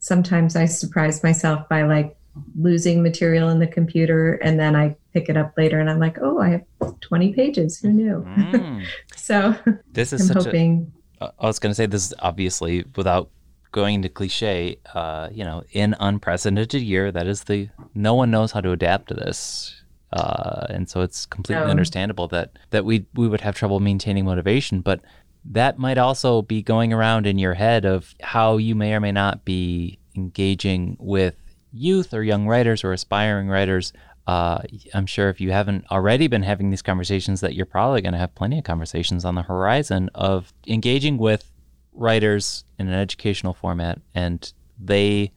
sometimes 0.00 0.56
I 0.56 0.64
surprise 0.64 1.22
myself 1.22 1.68
by 1.68 1.82
like 1.82 2.16
losing 2.58 3.00
material 3.00 3.50
in 3.50 3.60
the 3.60 3.68
computer 3.68 4.34
and 4.42 4.58
then 4.58 4.74
I 4.74 4.96
pick 5.12 5.28
it 5.28 5.36
up 5.36 5.52
later 5.56 5.78
and 5.78 5.88
I'm 5.88 6.00
like, 6.00 6.18
oh, 6.20 6.40
I 6.40 6.48
have 6.48 6.64
20 7.00 7.32
pages. 7.32 7.78
Who 7.78 7.92
knew? 7.92 8.24
Mm. 8.26 8.84
So 9.14 9.54
This 9.92 10.12
is 10.12 10.22
I'm 10.22 10.26
such 10.26 10.36
a 10.38 10.48
hoping. 10.48 10.92
Uh, 11.20 11.30
I 11.38 11.46
was 11.46 11.60
going 11.60 11.70
to 11.70 11.74
say 11.76 11.86
this 11.86 12.06
is 12.06 12.14
obviously 12.18 12.84
without 12.96 13.30
going 13.70 13.94
into 13.94 14.08
cliche, 14.08 14.78
uh, 14.94 15.28
you 15.30 15.44
know, 15.44 15.62
in 15.70 15.94
unprecedented 16.00 16.82
year, 16.82 17.12
that 17.12 17.28
is 17.28 17.44
the 17.44 17.68
no 17.94 18.16
one 18.16 18.32
knows 18.32 18.50
how 18.50 18.60
to 18.60 18.72
adapt 18.72 19.10
to 19.10 19.14
this. 19.14 19.79
Uh, 20.12 20.66
and 20.70 20.88
so 20.88 21.02
it's 21.02 21.26
completely 21.26 21.64
No. 21.64 21.70
understandable 21.70 22.26
that 22.28 22.58
that 22.70 22.84
we 22.84 23.06
we 23.14 23.28
would 23.28 23.40
have 23.42 23.54
trouble 23.54 23.78
maintaining 23.80 24.24
motivation, 24.24 24.80
but 24.80 25.00
that 25.44 25.78
might 25.78 25.98
also 25.98 26.42
be 26.42 26.62
going 26.62 26.92
around 26.92 27.26
in 27.26 27.38
your 27.38 27.54
head 27.54 27.84
of 27.84 28.14
how 28.20 28.56
you 28.56 28.74
may 28.74 28.92
or 28.92 29.00
may 29.00 29.12
not 29.12 29.44
be 29.44 29.98
engaging 30.16 30.96
with 30.98 31.36
youth 31.72 32.12
or 32.12 32.22
young 32.22 32.46
writers 32.46 32.82
or 32.84 32.92
aspiring 32.92 33.48
writers. 33.48 33.92
Uh, 34.26 34.58
I'm 34.92 35.06
sure 35.06 35.28
if 35.28 35.40
you 35.40 35.50
haven't 35.50 35.86
already 35.90 36.26
been 36.28 36.42
having 36.42 36.70
these 36.70 36.82
conversations, 36.82 37.40
that 37.40 37.54
you're 37.54 37.66
probably 37.66 38.02
going 38.02 38.12
to 38.12 38.18
have 38.18 38.34
plenty 38.34 38.58
of 38.58 38.64
conversations 38.64 39.24
on 39.24 39.34
the 39.34 39.42
horizon 39.42 40.10
of 40.14 40.52
engaging 40.66 41.16
with 41.18 41.50
writers 41.92 42.64
in 42.78 42.88
an 42.88 42.94
educational 42.94 43.54
format, 43.54 43.98
and 44.14 44.52
they 44.78 45.32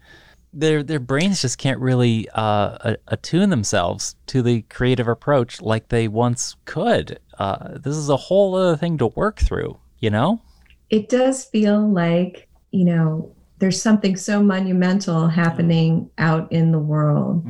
their 0.53 0.83
their 0.83 0.99
brains 0.99 1.41
just 1.41 1.57
can't 1.57 1.79
really 1.79 2.29
uh, 2.33 2.95
attune 3.07 3.49
themselves 3.49 4.15
to 4.27 4.41
the 4.41 4.61
creative 4.63 5.07
approach 5.07 5.61
like 5.61 5.89
they 5.89 6.07
once 6.07 6.55
could. 6.65 7.19
Uh, 7.39 7.77
this 7.79 7.95
is 7.95 8.09
a 8.09 8.17
whole 8.17 8.55
other 8.55 8.77
thing 8.77 8.97
to 8.99 9.07
work 9.07 9.39
through, 9.39 9.77
you 9.99 10.09
know. 10.09 10.41
It 10.89 11.09
does 11.09 11.45
feel 11.45 11.89
like, 11.89 12.47
you 12.71 12.85
know, 12.85 13.33
there's 13.57 13.81
something 13.81 14.15
so 14.15 14.43
monumental 14.43 15.27
happening 15.27 16.09
out 16.17 16.51
in 16.51 16.71
the 16.71 16.79
world. 16.79 17.45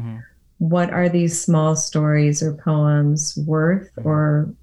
What 0.60 0.92
are 0.92 1.10
these 1.10 1.42
small 1.42 1.76
stories 1.76 2.42
or 2.42 2.54
poems 2.54 3.38
worth? 3.46 3.90
Or 3.98 4.54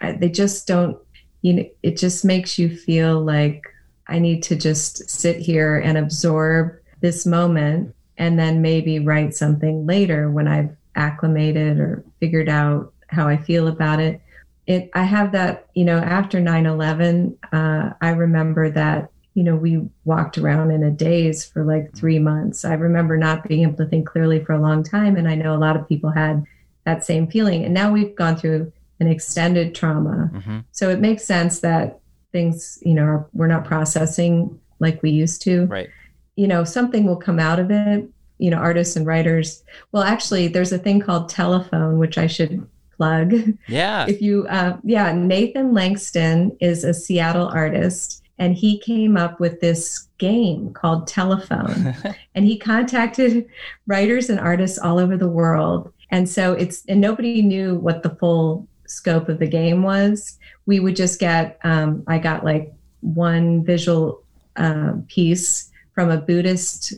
uh, 0.00 0.14
they 0.18 0.30
just 0.30 0.66
don't, 0.66 0.96
you 1.42 1.52
know, 1.52 1.64
it 1.82 1.98
just 1.98 2.24
makes 2.24 2.58
you 2.58 2.74
feel 2.74 3.20
like 3.20 3.62
I 4.06 4.18
need 4.18 4.42
to 4.44 4.56
just 4.56 5.10
sit 5.10 5.36
here 5.36 5.78
and 5.78 5.98
absorb 5.98 6.79
this 7.00 7.26
moment 7.26 7.94
and 8.18 8.38
then 8.38 8.60
maybe 8.62 8.98
write 8.98 9.34
something 9.34 9.86
later 9.86 10.30
when 10.30 10.46
I've 10.48 10.76
acclimated 10.96 11.78
or 11.78 12.04
figured 12.20 12.48
out 12.48 12.92
how 13.08 13.26
I 13.28 13.36
feel 13.36 13.66
about 13.68 14.00
it. 14.00 14.20
it 14.66 14.90
i 14.94 15.02
have 15.04 15.32
that 15.32 15.66
you 15.74 15.84
know 15.84 15.98
after 15.98 16.38
9-11 16.40 17.36
uh, 17.52 17.92
i 18.00 18.10
remember 18.10 18.70
that 18.70 19.10
you 19.34 19.42
know 19.42 19.56
we 19.56 19.80
walked 20.04 20.36
around 20.38 20.70
in 20.70 20.82
a 20.82 20.90
daze 20.90 21.44
for 21.44 21.64
like 21.64 21.94
three 21.94 22.18
months 22.18 22.64
i 22.64 22.74
remember 22.74 23.16
not 23.16 23.46
being 23.48 23.62
able 23.62 23.76
to 23.76 23.86
think 23.86 24.06
clearly 24.06 24.44
for 24.44 24.52
a 24.52 24.60
long 24.60 24.82
time 24.82 25.16
and 25.16 25.28
i 25.28 25.34
know 25.34 25.54
a 25.54 25.58
lot 25.66 25.76
of 25.76 25.88
people 25.88 26.10
had 26.10 26.44
that 26.84 27.04
same 27.04 27.26
feeling 27.26 27.64
and 27.64 27.72
now 27.74 27.90
we've 27.92 28.14
gone 28.16 28.36
through 28.36 28.70
an 29.00 29.06
extended 29.08 29.74
trauma 29.74 30.30
Mm-hmm. 30.34 30.58
so 30.72 30.90
it 30.90 31.00
makes 31.00 31.24
sense 31.24 31.60
that 31.60 32.00
things 32.32 32.78
you 32.82 32.94
know 32.94 33.04
are, 33.04 33.26
we're 33.32 33.46
not 33.46 33.64
processing 33.64 34.58
like 34.78 35.02
we 35.02 35.10
used 35.10 35.42
to 35.42 35.66
Right. 35.66 35.88
You 36.36 36.46
know 36.46 36.64
something 36.64 37.06
will 37.06 37.16
come 37.16 37.38
out 37.38 37.58
of 37.58 37.70
it 37.70 38.08
you 38.38 38.50
know 38.50 38.56
artists 38.56 38.96
and 38.96 39.06
writers. 39.06 39.62
Well 39.92 40.02
actually 40.02 40.48
there's 40.48 40.72
a 40.72 40.78
thing 40.78 41.00
called 41.00 41.28
telephone 41.28 41.98
which 41.98 42.18
i 42.18 42.26
should 42.26 42.66
plug. 42.96 43.34
Yeah. 43.68 44.06
if 44.08 44.20
you 44.20 44.46
uh, 44.48 44.76
yeah 44.82 45.12
nathan 45.12 45.72
langston 45.72 46.56
is 46.60 46.84
a 46.84 46.92
seattle 46.92 47.48
artist 47.48 48.22
and 48.38 48.56
he 48.56 48.78
came 48.78 49.18
up 49.18 49.38
with 49.38 49.60
this 49.60 50.08
game 50.18 50.72
called 50.72 51.06
telephone. 51.06 51.94
And 52.34 52.46
he 52.46 52.56
contacted 52.58 53.46
writers 53.86 54.30
and 54.30 54.38
artists 54.38 54.78
all 54.78 54.98
over 54.98 55.16
the 55.16 55.28
world. 55.28 55.92
And 56.10 56.28
so 56.28 56.52
it's 56.52 56.84
and 56.86 57.00
nobody 57.00 57.42
knew 57.42 57.74
what 57.74 58.02
the 58.02 58.10
full 58.10 58.66
scope 58.86 59.28
of 59.28 59.40
the 59.40 59.48
game 59.48 59.82
was. 59.82 60.38
We 60.66 60.80
would 60.80 60.96
just 60.96 61.20
get 61.20 61.58
um, 61.64 62.02
i 62.06 62.18
got 62.18 62.44
like 62.44 62.72
one 63.00 63.64
visual 63.64 64.22
uh, 64.56 64.92
piece 65.08 65.69
from 65.94 66.10
a 66.10 66.18
buddhist 66.18 66.94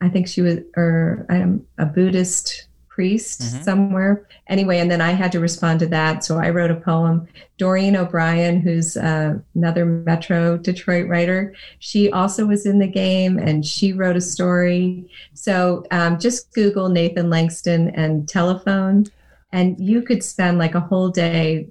i 0.00 0.08
think 0.08 0.26
she 0.28 0.40
was 0.42 0.58
or 0.76 1.26
um, 1.28 1.64
a 1.78 1.86
buddhist 1.86 2.64
priest 2.88 3.40
Mhm. 3.42 3.62
somewhere. 3.64 4.26
Anyway 4.48 4.78
and 4.80 4.90
then 4.90 5.00
i 5.00 5.12
had 5.12 5.30
to 5.32 5.38
respond 5.40 5.78
to 5.80 5.86
that 5.86 6.24
so 6.24 6.38
i 6.38 6.50
wrote 6.50 6.70
a 6.72 6.74
poem. 6.74 7.26
Doreen 7.56 7.94
o'brien 7.96 8.60
who's 8.60 8.96
uh, 8.96 9.34
another 9.54 9.84
metro 9.84 10.56
detroit 10.56 11.06
writer 11.08 11.54
she 11.78 12.10
also 12.10 12.44
was 12.46 12.66
in 12.66 12.78
the 12.80 12.88
game 12.88 13.38
and 13.38 13.64
she 13.64 13.92
wrote 13.92 14.16
a 14.16 14.20
story. 14.20 15.08
So 15.34 15.84
um, 15.92 16.18
just 16.18 16.52
google 16.54 16.88
nathan 16.88 17.30
langston 17.30 17.90
and 17.90 18.28
telephone 18.28 19.06
and 19.52 19.78
you 19.78 20.02
could 20.02 20.22
spend 20.24 20.58
like 20.58 20.74
a 20.74 20.80
whole 20.80 21.08
day 21.08 21.68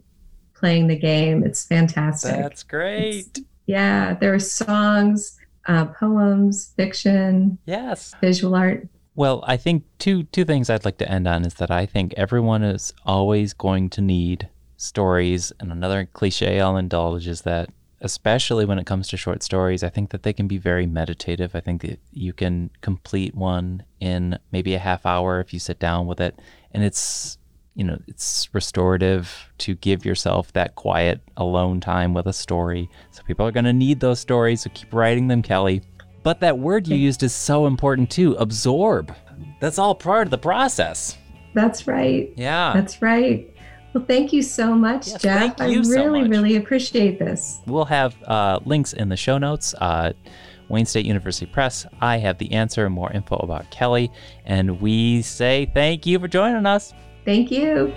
playing 0.56 0.88
the 0.88 0.96
game. 0.98 1.44
It's 1.44 1.66
fantastic. 1.66 2.36
That's 2.38 2.64
great. 2.64 3.40
yeah 3.66 4.14
there 4.14 4.34
are 4.34 4.40
songs 4.40 5.37
uh, 5.68 5.86
poems 5.86 6.74
fiction 6.76 7.58
Yes. 7.66 8.16
visual 8.22 8.56
art 8.56 8.88
Well, 9.16 9.44
I 9.48 9.58
think 9.58 9.84
two 10.00 10.24
two 10.24 10.46
things 10.46 10.70
I'd 10.70 10.86
like 10.86 10.98
to 11.00 11.12
end 11.12 11.28
on 11.28 11.46
is 11.46 11.56
that 11.56 11.72
I 11.72 11.86
think 11.86 12.14
everyone 12.16 12.64
is 12.64 12.94
always 13.06 13.54
going 13.54 13.90
to 13.92 14.02
need 14.02 14.50
stories, 14.78 15.52
and 15.60 15.72
another 15.72 16.06
cliche 16.06 16.62
I'll 16.62 16.78
indulge 16.78 17.28
is 17.28 17.42
that 17.42 17.70
especially 18.00 18.64
when 18.64 18.78
it 18.78 18.86
comes 18.86 19.08
to 19.08 19.18
short 19.18 19.42
stories, 19.42 19.84
I 19.84 19.90
think 19.90 20.12
that 20.12 20.22
they 20.22 20.34
can 20.34 20.48
be 20.48 20.60
very 20.60 20.86
meditative. 20.86 21.56
I 21.56 21.62
think 21.62 21.82
that 21.82 22.00
you 22.12 22.32
can 22.32 22.70
complete 22.82 23.34
one 23.34 23.84
in 24.00 24.38
maybe 24.52 24.76
a 24.76 24.80
half 24.80 25.04
hour 25.04 25.40
if 25.40 25.52
you 25.52 25.60
sit 25.60 25.80
down 25.80 26.06
with 26.06 26.22
it, 26.22 26.40
and 26.72 26.84
it's 26.84 27.40
you 27.78 27.84
know 27.86 27.98
it's 28.08 28.50
restorative 28.54 29.50
to 29.60 29.76
give 29.76 30.04
yourself 30.06 30.52
that 30.54 30.76
quiet 30.76 31.22
alone 31.38 31.80
time 31.80 32.14
with 32.14 32.26
a 32.28 32.34
story. 32.34 32.90
So 33.12 33.24
people 33.24 33.46
are 33.48 33.52
going 33.52 33.66
to 33.66 33.74
need 33.74 34.00
those 34.02 34.20
stories, 34.20 34.62
so 34.62 34.70
keep 34.74 34.94
writing 34.94 35.28
them, 35.30 35.42
Kelly. 35.42 35.82
But 36.24 36.42
that 36.42 36.60
word 36.60 36.88
you 36.88 36.98
used 36.98 37.24
is 37.24 37.34
so 37.34 37.66
important 37.68 38.10
too 38.12 38.34
absorb. 38.34 39.16
That's 39.62 39.80
all 39.80 39.96
part 39.96 40.28
of 40.28 40.32
the 40.32 40.38
process. 40.38 41.18
that's 41.54 41.88
right 41.88 42.32
Yeah. 42.36 42.74
that's 42.76 43.02
right 43.02 43.50
well 43.94 44.04
thank 44.06 44.32
you 44.34 44.42
so 44.44 44.76
much 44.76 45.08
Yes, 45.08 45.22
jeff 45.22 45.56
i 45.62 45.68
you 45.68 45.84
so 45.84 45.92
really 45.92 46.28
really 46.28 46.56
appreciate 46.58 47.18
this 47.18 47.62
We'll 47.66 47.86
have 47.86 48.16
uh, 48.24 48.60
links 48.66 48.94
in 48.94 49.10
the 49.10 49.18
show 49.18 49.38
notes. 49.38 49.74
Uh, 49.80 50.14
Wayne 50.70 50.86
State 50.86 51.06
University 51.06 51.46
Press. 51.46 51.86
I 52.02 52.18
have 52.18 52.38
the 52.40 52.52
answer 52.52 52.86
and 52.86 52.94
more 52.94 53.10
info 53.14 53.38
about 53.38 53.72
Kelly. 53.72 54.12
And 54.46 54.82
we 54.82 55.22
say 55.22 55.72
thank 55.74 56.06
you 56.06 56.20
for 56.20 56.28
joining 56.28 56.66
us. 56.66 56.94
Thank 57.28 57.52
you 57.52 57.94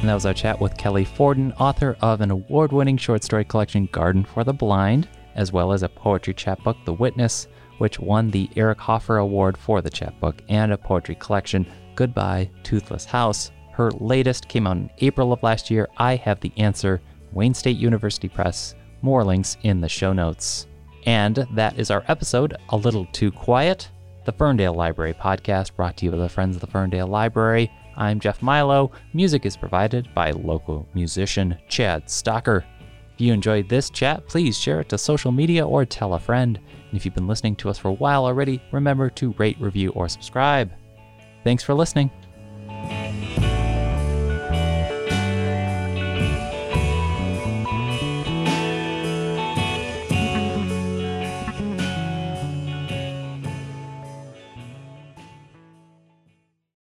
And 0.00 0.08
that 0.08 0.14
was 0.14 0.24
our 0.24 0.32
chat 0.32 0.60
with 0.60 0.78
Kelly 0.78 1.04
Fordon, 1.04 1.52
author 1.58 1.96
of 2.00 2.22
an 2.22 2.30
award 2.30 2.72
winning 2.72 2.96
short 2.96 3.22
story 3.22 3.44
collection, 3.44 3.86
Garden 3.92 4.24
for 4.24 4.44
the 4.44 4.52
Blind, 4.54 5.08
as 5.34 5.52
well 5.52 5.72
as 5.72 5.82
a 5.82 5.88
poetry 5.90 6.32
chapbook, 6.32 6.76
The 6.86 6.92
Witness, 6.94 7.48
which 7.78 8.00
won 8.00 8.30
the 8.30 8.48
Eric 8.56 8.78
Hoffer 8.78 9.18
Award 9.18 9.58
for 9.58 9.82
the 9.82 9.90
chapbook, 9.90 10.42
and 10.48 10.72
a 10.72 10.78
poetry 10.78 11.14
collection, 11.14 11.66
Goodbye, 11.96 12.50
Toothless 12.62 13.04
House. 13.04 13.50
Her 13.72 13.90
latest 13.92 14.48
came 14.48 14.66
out 14.66 14.76
in 14.76 14.90
April 14.98 15.34
of 15.34 15.42
last 15.42 15.70
year. 15.70 15.88
I 15.98 16.16
have 16.16 16.40
the 16.40 16.52
answer, 16.58 17.02
Wayne 17.32 17.54
State 17.54 17.76
University 17.76 18.28
Press. 18.28 18.74
More 19.02 19.24
links 19.24 19.58
in 19.62 19.80
the 19.80 19.88
show 19.88 20.14
notes. 20.14 20.66
And 21.06 21.46
that 21.52 21.78
is 21.78 21.90
our 21.90 22.04
episode, 22.08 22.56
A 22.70 22.76
Little 22.76 23.06
Too 23.06 23.30
Quiet, 23.30 23.90
the 24.24 24.32
Ferndale 24.32 24.74
Library 24.74 25.12
podcast 25.12 25.76
brought 25.76 25.96
to 25.98 26.06
you 26.06 26.10
by 26.10 26.16
the 26.16 26.28
Friends 26.28 26.56
of 26.56 26.60
the 26.60 26.66
Ferndale 26.66 27.06
Library. 27.06 27.70
I'm 27.96 28.20
Jeff 28.20 28.40
Milo. 28.40 28.90
Music 29.12 29.44
is 29.44 29.56
provided 29.56 30.08
by 30.14 30.30
local 30.30 30.88
musician 30.94 31.58
Chad 31.68 32.06
Stocker. 32.06 32.64
If 33.14 33.20
you 33.20 33.32
enjoyed 33.32 33.68
this 33.68 33.90
chat, 33.90 34.26
please 34.26 34.58
share 34.58 34.80
it 34.80 34.88
to 34.88 34.98
social 34.98 35.30
media 35.30 35.66
or 35.66 35.84
tell 35.84 36.14
a 36.14 36.18
friend. 36.18 36.58
And 36.88 36.96
if 36.96 37.04
you've 37.04 37.14
been 37.14 37.28
listening 37.28 37.56
to 37.56 37.68
us 37.68 37.78
for 37.78 37.88
a 37.88 37.94
while 37.94 38.24
already, 38.24 38.62
remember 38.72 39.10
to 39.10 39.32
rate, 39.34 39.60
review, 39.60 39.90
or 39.90 40.08
subscribe. 40.08 40.72
Thanks 41.44 41.62
for 41.62 41.74
listening. 41.74 42.10